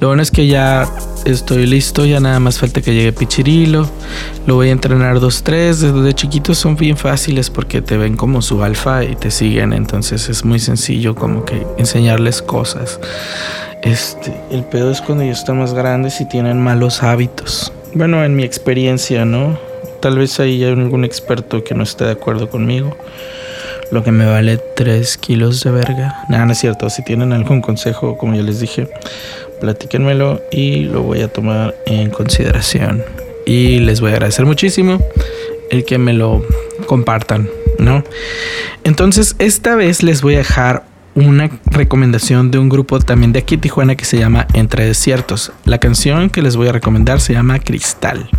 Lo 0.01 0.09
bueno 0.09 0.23
es 0.23 0.31
que 0.31 0.47
ya 0.47 0.89
estoy 1.25 1.67
listo, 1.67 2.05
ya 2.05 2.21
nada 2.21 2.41
más 2.41 2.59
falta 2.59 2.81
que 2.83 2.95
llegue 2.95 3.13
Pichirilo. 3.13 3.89
Lo 4.47 4.57
voy 4.57 4.69
a 4.69 4.73
entrenar 4.73 5.19
2-3. 5.19 5.75
Desde 5.75 6.15
chiquitos 6.15 6.59
son 6.59 6.77
bien 6.77 6.97
fáciles 6.97 7.51
porque 7.51 7.83
te 7.83 7.97
ven 7.97 8.17
como 8.17 8.43
su 8.43 8.63
alfa 8.63 9.05
y 9.05 9.15
te 9.15 9.31
siguen. 9.31 9.73
Entonces 9.73 10.29
es 10.29 10.45
muy 10.45 10.59
sencillo 10.59 11.15
como 11.15 11.45
que 11.45 11.67
enseñarles 11.79 12.43
cosas. 12.43 12.99
Este, 13.83 14.35
el 14.51 14.65
pedo 14.65 14.91
es 14.91 15.01
cuando 15.01 15.25
ya 15.25 15.33
están 15.33 15.59
más 15.59 15.75
grandes 15.75 16.21
y 16.21 16.29
tienen 16.29 16.61
malos 16.61 17.03
hábitos. 17.03 17.73
Bueno, 17.95 18.25
en 18.25 18.35
mi 18.35 18.43
experiencia, 18.43 19.25
¿no? 19.25 19.59
Tal 20.01 20.19
vez 20.19 20.41
ahí 20.41 20.65
hay 20.65 20.73
algún 20.73 21.05
experto 21.05 21.63
que 21.63 21.75
no 21.75 21.85
esté 21.85 22.05
de 22.05 22.13
acuerdo 22.13 22.49
conmigo 22.49 22.97
lo 23.93 24.03
que 24.03 24.11
me 24.11 24.25
vale 24.25 24.59
3 24.75 25.19
kilos 25.19 25.63
de 25.63 25.71
verga. 25.71 26.25
Nada, 26.31 26.47
no 26.47 26.53
es 26.53 26.59
cierto. 26.59 26.89
Si 26.89 27.05
tienen 27.05 27.33
algún 27.33 27.61
consejo, 27.61 28.17
como 28.17 28.35
ya 28.35 28.43
les 28.43 28.59
dije, 28.59 28.89
platíquenmelo 29.61 30.41
y 30.51 30.85
lo 30.85 31.03
voy 31.03 31.21
a 31.21 31.29
tomar 31.29 31.75
en 31.85 32.09
consideración. 32.09 33.05
Y 33.45 33.81
les 33.81 34.01
voy 34.01 34.11
a 34.11 34.15
agradecer 34.15 34.47
muchísimo 34.47 34.99
el 35.71 35.85
que 35.85 35.99
me 35.99 36.15
lo 36.15 36.43
compartan, 36.87 37.51
¿no? 37.79 38.03
Entonces, 38.83 39.37
esta 39.39 39.77
vez 39.77 40.03
les 40.03 40.23
voy 40.23 40.35
a 40.35 40.39
dejar 40.39 40.85
una 41.15 41.51
recomendación 41.67 42.51
de 42.51 42.59
un 42.59 42.71
grupo 42.71 42.99
también 42.99 43.33
de 43.33 43.41
aquí 43.41 43.59
Tijuana 43.59 43.95
que 43.95 44.07
se 44.07 44.17
llama 44.17 44.47
Entre 44.55 44.87
Desiertos. 44.87 45.53
La 45.67 45.77
canción 45.77 46.31
que 46.31 46.41
les 46.41 46.57
voy 46.57 46.69
a 46.69 46.73
recomendar 46.73 47.21
se 47.21 47.35
llama 47.35 47.59
Cristal. 47.59 48.31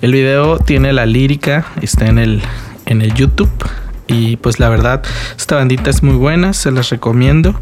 El 0.00 0.12
video 0.12 0.58
tiene 0.58 0.92
la 0.92 1.06
lírica, 1.06 1.66
está 1.82 2.06
en 2.06 2.18
el, 2.18 2.40
en 2.84 3.02
el 3.02 3.12
YouTube 3.14 3.50
y 4.06 4.36
pues 4.36 4.60
la 4.60 4.68
verdad, 4.68 5.02
esta 5.36 5.56
bandita 5.56 5.90
es 5.90 6.02
muy 6.02 6.16
buena, 6.16 6.52
se 6.52 6.70
las 6.70 6.90
recomiendo. 6.90 7.60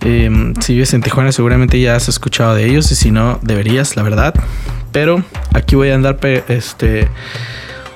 Em, 0.00 0.54
si 0.60 0.74
vives 0.74 0.92
en 0.92 1.00
Tijuana 1.00 1.32
seguramente 1.32 1.80
ya 1.80 1.96
has 1.96 2.08
escuchado 2.08 2.54
de 2.54 2.66
ellos 2.66 2.90
y 2.92 2.94
si 2.94 3.10
no 3.10 3.38
deberías, 3.42 3.96
la 3.96 4.02
verdad. 4.02 4.34
Pero 4.92 5.22
aquí 5.54 5.76
voy 5.76 5.90
a 5.90 5.94
andar 5.94 6.18
este, 6.48 7.08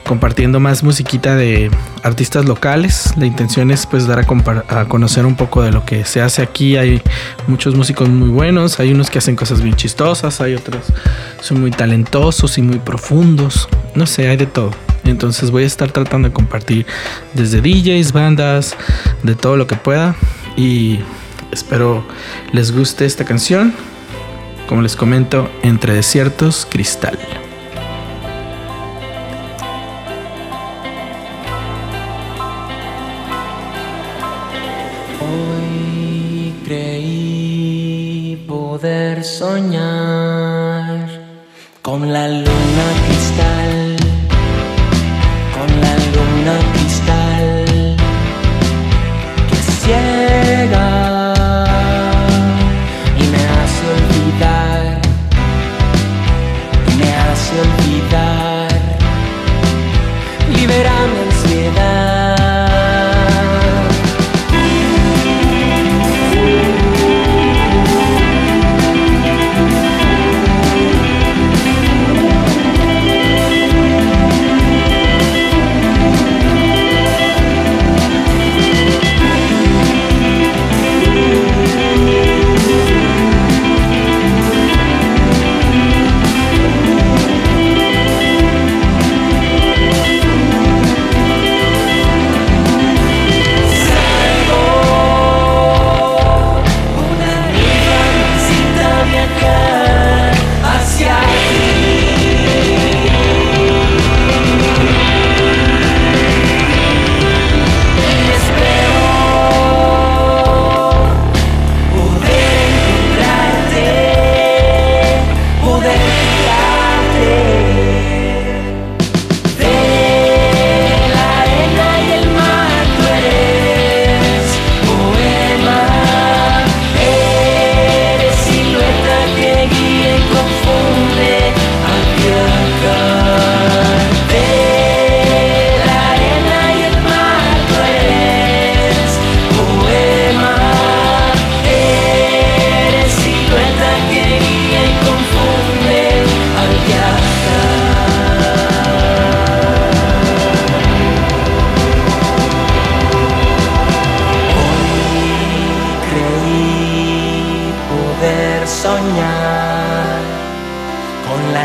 compartiendo 0.08 0.58
más 0.58 0.82
musiquita 0.82 1.36
de 1.36 1.70
artistas 2.02 2.46
locales. 2.46 3.12
La 3.18 3.26
intención 3.26 3.70
es 3.70 3.86
pues 3.86 4.06
dar 4.06 4.18
a, 4.18 4.80
a, 4.80 4.84
conocer 4.86 5.26
un 5.26 5.36
poco 5.36 5.62
de 5.62 5.70
lo 5.70 5.84
que 5.84 6.04
se 6.06 6.22
hace 6.22 6.40
aquí. 6.40 6.76
Hay 6.76 7.02
muchos 7.46 7.74
músicos 7.74 8.08
muy 8.08 8.30
buenos, 8.30 8.80
hay 8.80 8.90
unos 8.90 9.10
que 9.10 9.18
hacen 9.18 9.36
cosas 9.36 9.60
bien 9.60 9.76
chistosas, 9.76 10.40
hay 10.40 10.54
otros 10.54 10.86
son 11.42 11.60
muy 11.60 11.70
talentosos 11.70 12.56
y 12.58 12.62
muy 12.62 12.78
profundos. 12.78 13.68
No 13.94 14.06
sé, 14.06 14.28
hay 14.28 14.38
de 14.38 14.46
todo. 14.46 14.87
Entonces 15.04 15.50
voy 15.50 15.64
a 15.64 15.66
estar 15.66 15.90
tratando 15.90 16.28
de 16.28 16.34
compartir 16.34 16.86
desde 17.34 17.60
DJs, 17.60 18.12
bandas, 18.12 18.76
de 19.22 19.34
todo 19.34 19.56
lo 19.56 19.66
que 19.66 19.76
pueda. 19.76 20.14
Y 20.56 21.00
espero 21.52 22.04
les 22.52 22.72
guste 22.72 23.04
esta 23.04 23.24
canción. 23.24 23.74
Como 24.68 24.82
les 24.82 24.96
comento, 24.96 25.50
Entre 25.62 25.94
Desiertos, 25.94 26.66
Cristal. 26.70 27.18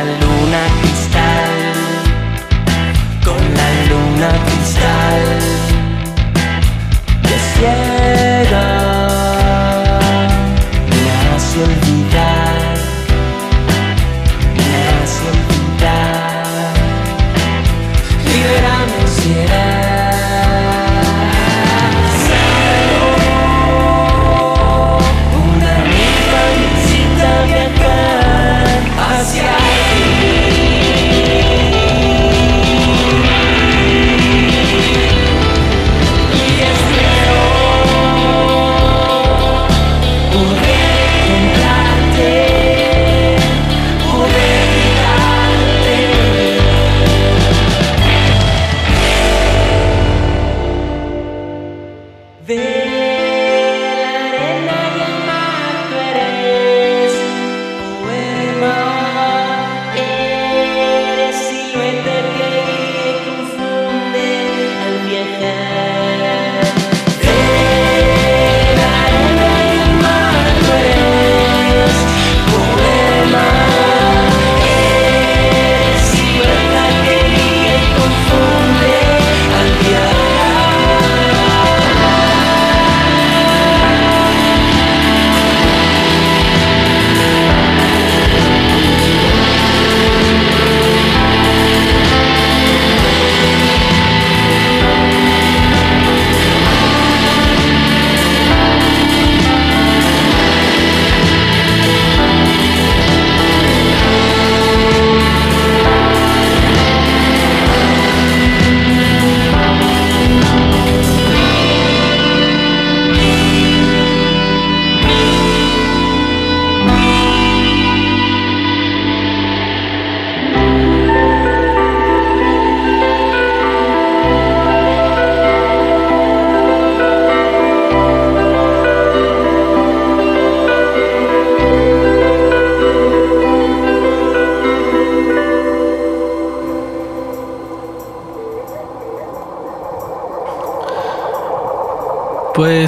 luna 0.03 0.61
cristal, 0.81 1.51
con 3.23 3.41
la 3.55 3.69
luna 3.89 4.29
cristal. 4.45 5.52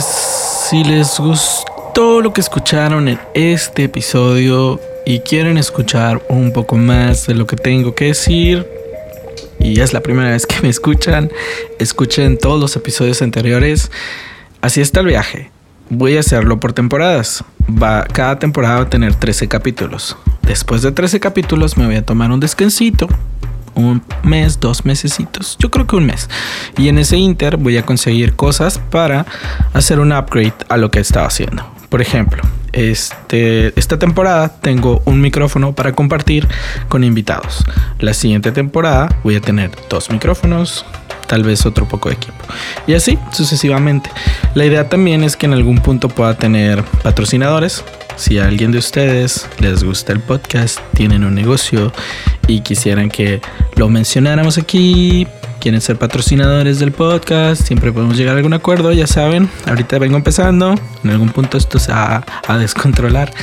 Si 0.04 0.84
les 0.84 1.20
gustó 1.20 2.22
lo 2.22 2.34
que 2.34 2.41
escucharon 2.41 3.08
en 3.08 3.20
este 3.34 3.86
episodio 3.86 4.80
y 5.06 5.20
quieren 5.20 5.58
escuchar 5.58 6.22
un 6.28 6.52
poco 6.52 6.76
más 6.76 7.28
de 7.28 7.36
lo 7.36 7.48
que 7.48 7.56
tengo 7.56 7.96
que 7.96 8.06
decir, 8.06 8.68
y 9.60 9.80
es 9.80 9.93
la 9.93 10.02
primera 10.02 10.32
vez 10.32 10.46
que 10.46 10.60
me 10.62 10.70
escuchan, 10.70 11.32
escuchen 11.80 12.38
todos 12.38 12.60
los 12.60 12.76
episodios 12.76 13.22
anteriores. 13.22 13.91
Así 14.62 14.82
está 14.82 15.00
el 15.00 15.08
viaje. 15.08 15.52
Voy 15.89 16.18
a 16.18 16.20
hacerlo 16.20 16.60
por 16.60 16.74
temporadas. 16.74 17.43
Va, 17.70 18.04
cada 18.04 18.38
temporada 18.39 18.76
va 18.76 18.82
a 18.82 18.89
tener 18.89 19.16
13 19.16 19.48
capítulos. 19.48 20.18
Después 20.41 20.82
de 20.82 20.91
13 20.91 21.20
capítulos 21.20 21.78
me 21.78 21.86
voy 21.86 21.96
a 21.96 22.06
tomar 22.06 22.32
un 22.32 22.39
descansito. 22.39 23.08
Un 23.76 24.01
mes, 24.23 24.59
dos 24.59 24.86
mesecitos. 24.86 25.57
Yo 25.59 25.69
creo 25.69 25.86
que 25.86 25.95
un 25.95 26.05
mes. 26.05 26.30
Y 26.78 26.88
en 26.88 26.97
ese 26.97 27.17
inter 27.17 27.57
voy 27.57 27.78
a 27.78 27.86
conseguir 27.86 28.36
cosas 28.36 28.80
para 28.80 29.26
hacer 29.73 29.99
un 29.99 30.11
upgrade 30.13 30.53
a 30.69 30.78
lo 30.78 30.91
que 30.91 30.99
estaba 30.99 31.28
haciendo. 31.28 31.63
Por 31.89 32.01
ejemplo, 32.01 32.41
este, 32.76 33.78
esta 33.80 33.97
temporada 33.97 34.49
tengo 34.49 35.01
un 35.05 35.21
micrófono 35.21 35.73
para 35.73 35.93
compartir 35.93 36.47
con 36.89 37.03
invitados. 37.03 37.63
La 37.99 38.13
siguiente 38.13 38.51
temporada 38.51 39.17
voy 39.23 39.36
a 39.36 39.41
tener 39.41 39.71
dos 39.89 40.09
micrófonos, 40.09 40.86
tal 41.28 41.43
vez 41.43 41.65
otro 41.65 41.88
poco 41.88 42.09
de 42.09 42.15
equipo. 42.15 42.36
Y 42.86 42.93
así 42.93 43.17
sucesivamente. 43.32 44.09
La 44.55 44.65
idea 44.65 44.89
también 44.89 45.23
es 45.23 45.38
que 45.38 45.45
en 45.45 45.53
algún 45.53 45.78
punto 45.78 46.09
pueda 46.09 46.36
tener 46.36 46.84
patrocinadores. 47.03 47.84
Si 48.18 48.39
a 48.39 48.45
alguien 48.45 48.72
de 48.72 48.78
ustedes 48.78 49.47
les 49.59 49.84
gusta 49.84 50.13
el 50.13 50.20
podcast, 50.22 50.80
tienen 50.93 51.24
un 51.24 51.36
negocio 51.36 51.91
y 52.47 52.61
quisieran 52.61 53.09
que 53.09 53.41
lo 53.76 53.89
mencionáramos 53.89 54.57
aquí, 54.57 55.28
quieren 55.59 55.82
ser 55.82 55.97
patrocinadores 55.97 56.80
del 56.80 56.91
podcast, 56.91 57.63
siempre 57.63 57.91
podemos 57.91 58.16
llegar 58.16 58.36
a 58.36 58.38
algún 58.38 58.53
acuerdo, 58.53 58.93
ya 58.93 59.07
saben, 59.07 59.49
ahorita 59.66 59.99
vengo 59.99 60.16
empezando, 60.16 60.76
en 61.03 61.09
algún 61.09 61.30
punto 61.30 61.57
esto 61.57 61.78
se 61.78 61.91
va 61.91 62.24
a 62.47 62.57
descontrolar, 62.57 63.34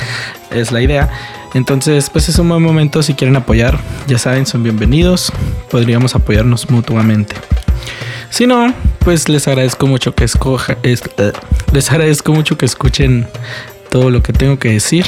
es 0.49 0.71
la 0.71 0.81
idea. 0.81 1.09
Entonces, 1.53 2.09
pues 2.09 2.29
es 2.29 2.39
un 2.39 2.49
buen 2.49 2.63
momento 2.63 3.03
si 3.03 3.13
quieren 3.13 3.35
apoyar, 3.35 3.79
ya 4.07 4.17
saben, 4.17 4.45
son 4.47 4.63
bienvenidos, 4.63 5.31
podríamos 5.69 6.15
apoyarnos 6.15 6.69
mutuamente. 6.71 7.35
Si 8.31 8.47
no, 8.47 8.73
pues 8.99 9.29
les 9.29 9.47
agradezco 9.47 9.85
mucho 9.85 10.15
que 10.15 10.23
escoja, 10.23 10.77
eh, 10.81 10.97
les 11.71 11.91
agradezco 11.91 12.33
mucho 12.33 12.57
que 12.57 12.65
escuchen 12.65 13.27
todo 13.93 14.09
lo 14.09 14.23
que 14.23 14.33
tengo 14.33 14.57
que 14.57 14.71
decir 14.71 15.05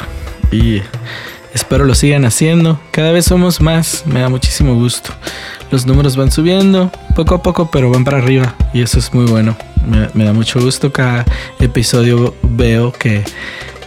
y 0.52 0.80
espero 1.56 1.86
lo 1.86 1.96
sigan 1.96 2.24
haciendo. 2.24 2.80
Cada 2.92 3.12
vez 3.12 3.26
somos 3.26 3.60
más, 3.60 4.04
me 4.06 4.20
da 4.20 4.30
muchísimo 4.30 4.76
gusto. 4.76 5.10
Los 5.72 5.88
números 5.88 6.16
van 6.16 6.32
subiendo 6.32 6.92
poco 7.16 7.34
a 7.34 7.42
poco, 7.42 7.72
pero 7.72 7.90
van 7.90 8.04
para 8.04 8.20
arriba 8.20 8.54
y 8.76 8.84
eso 8.84 9.00
es 9.00 9.12
muy 9.12 9.26
bueno. 9.26 9.58
Me, 10.14 10.24
da 10.24 10.34
mucho 10.34 10.62
gusto. 10.62 10.94
Cada 10.94 11.26
episodio 11.60 12.36
veo 12.44 12.92
que, 12.92 13.24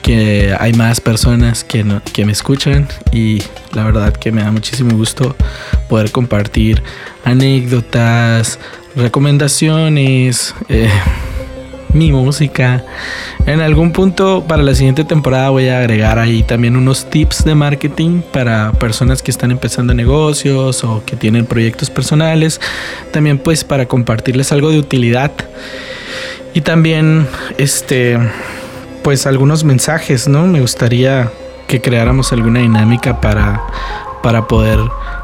que 0.03 0.53
hay 0.59 0.72
más 0.72 1.01
personas 1.01 1.62
que, 1.62 1.86
que 2.12 2.24
me 2.24 2.32
escuchan 2.32 2.88
y 3.12 3.40
la 3.74 3.84
verdad 3.84 4.12
que 4.12 4.32
me 4.32 4.42
da 4.42 4.51
muchísimo 4.51 4.96
gusto 4.96 5.36
poder 5.88 6.11
compartir 6.11 6.82
anécdotas, 7.24 8.59
recomendaciones, 8.96 10.57
eh, 10.68 10.90
mi 11.93 12.12
música. 12.12 12.84
En 13.47 13.61
algún 13.61 13.93
punto 13.93 14.45
para 14.47 14.62
la 14.62 14.74
siguiente 14.74 15.05
temporada 15.05 15.51
voy 15.51 15.68
a 15.68 15.78
agregar 15.78 16.18
ahí 16.18 16.43
también 16.43 16.76
unos 16.76 17.09
tips 17.09 17.45
de 17.45 17.55
marketing 17.55 18.20
para 18.32 18.72
personas 18.72 19.22
que 19.22 19.30
están 19.30 19.51
empezando 19.51 19.95
negocios 19.95 20.84
o 20.84 21.03
que 21.05 21.16
tienen 21.16 21.47
proyectos 21.47 21.91
personales. 21.91 22.61
También 23.12 23.39
pues 23.39 23.64
para 23.64 23.86
compartirles 23.86 24.53
algo 24.53 24.70
de 24.70 24.78
utilidad. 24.78 25.32
Y 26.55 26.61
también 26.61 27.26
este 27.57 28.18
pues 29.03 29.26
algunos 29.26 29.64
mensajes, 29.64 30.28
¿no? 30.28 30.47
Me 30.47 30.61
gustaría 30.61 31.30
que 31.66 31.80
creáramos 31.80 32.32
alguna 32.32 32.61
dinámica 32.61 33.20
para 33.20 33.62
para 34.22 34.47
poder 34.47 34.78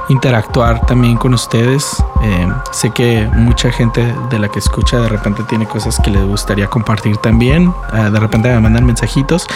interactuar 0.08 0.84
también 0.86 1.16
con 1.16 1.34
ustedes. 1.34 2.02
Eh, 2.22 2.48
sé 2.72 2.90
que 2.90 3.28
mucha 3.34 3.70
gente 3.70 4.14
de 4.30 4.38
la 4.38 4.48
que 4.48 4.58
escucha 4.58 5.00
de 5.00 5.08
repente 5.08 5.42
tiene 5.44 5.66
cosas 5.66 5.98
que 6.02 6.10
les 6.10 6.24
gustaría 6.24 6.68
compartir 6.68 7.16
también. 7.18 7.72
Ah, 7.90 8.10
de 8.10 8.20
repente 8.20 8.48
me 8.48 8.60
mandan 8.60 8.84
mensajitos. 8.84 9.46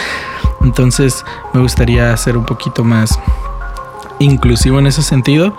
Entonces 0.61 1.23
me 1.53 1.61
gustaría 1.61 2.15
ser 2.17 2.37
un 2.37 2.45
poquito 2.45 2.83
más 2.83 3.17
inclusivo 4.19 4.79
en 4.79 4.87
ese 4.87 5.03
sentido. 5.03 5.55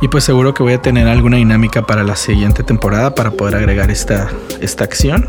Y 0.00 0.08
pues 0.08 0.24
seguro 0.24 0.54
que 0.54 0.62
voy 0.62 0.74
a 0.74 0.82
tener 0.82 1.08
alguna 1.08 1.38
dinámica 1.38 1.82
para 1.82 2.04
la 2.04 2.16
siguiente 2.16 2.62
temporada 2.62 3.14
para 3.14 3.30
poder 3.32 3.56
agregar 3.56 3.90
esta, 3.90 4.28
esta 4.60 4.84
acción. 4.84 5.26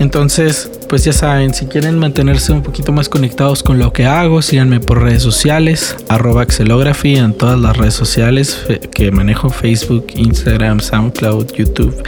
Entonces, 0.00 0.79
pues 0.90 1.04
ya 1.04 1.12
saben, 1.12 1.54
si 1.54 1.66
quieren 1.66 2.00
mantenerse 2.00 2.52
un 2.52 2.64
poquito 2.64 2.90
más 2.90 3.08
conectados 3.08 3.62
con 3.62 3.78
lo 3.78 3.92
que 3.92 4.06
hago, 4.06 4.42
síganme 4.42 4.80
por 4.80 5.00
redes 5.00 5.22
sociales, 5.22 5.96
arroba 6.08 6.42
Axelography 6.42 7.14
en 7.14 7.32
todas 7.32 7.60
las 7.60 7.76
redes 7.76 7.94
sociales 7.94 8.66
que 8.92 9.12
manejo, 9.12 9.50
Facebook, 9.50 10.08
Instagram, 10.16 10.80
SoundCloud, 10.80 11.52
YouTube. 11.52 12.02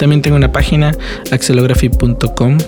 También 0.00 0.20
tengo 0.20 0.36
una 0.36 0.50
página, 0.50 0.90
axelography.com. 1.30 2.58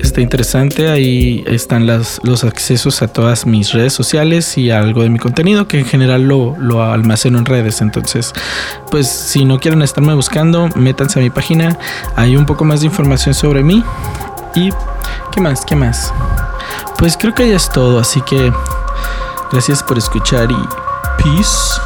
Está 0.00 0.22
interesante, 0.22 0.88
ahí 0.88 1.44
están 1.46 1.86
las, 1.86 2.18
los 2.22 2.42
accesos 2.44 3.02
a 3.02 3.08
todas 3.08 3.44
mis 3.44 3.74
redes 3.74 3.92
sociales 3.92 4.56
y 4.56 4.70
algo 4.70 5.02
de 5.02 5.10
mi 5.10 5.18
contenido 5.18 5.68
que 5.68 5.78
en 5.78 5.84
general 5.84 6.22
lo, 6.22 6.56
lo 6.58 6.82
almaceno 6.82 7.38
en 7.38 7.44
redes. 7.44 7.82
Entonces, 7.82 8.32
pues 8.90 9.08
si 9.08 9.44
no 9.44 9.60
quieren 9.60 9.82
estarme 9.82 10.14
buscando, 10.14 10.70
métanse 10.74 11.20
a 11.20 11.22
mi 11.22 11.28
página, 11.28 11.78
hay 12.16 12.34
un 12.34 12.46
poco 12.46 12.64
más 12.64 12.80
de 12.80 12.86
información 12.86 13.34
sobre 13.34 13.62
mí. 13.62 13.84
Y, 14.54 14.70
¿qué 15.32 15.40
más? 15.40 15.64
¿Qué 15.64 15.74
más? 15.74 16.12
Pues 16.98 17.16
creo 17.16 17.34
que 17.34 17.48
ya 17.48 17.56
es 17.56 17.68
todo, 17.70 17.98
así 17.98 18.20
que 18.22 18.52
gracias 19.50 19.82
por 19.82 19.98
escuchar 19.98 20.50
y 20.50 21.22
peace. 21.22 21.80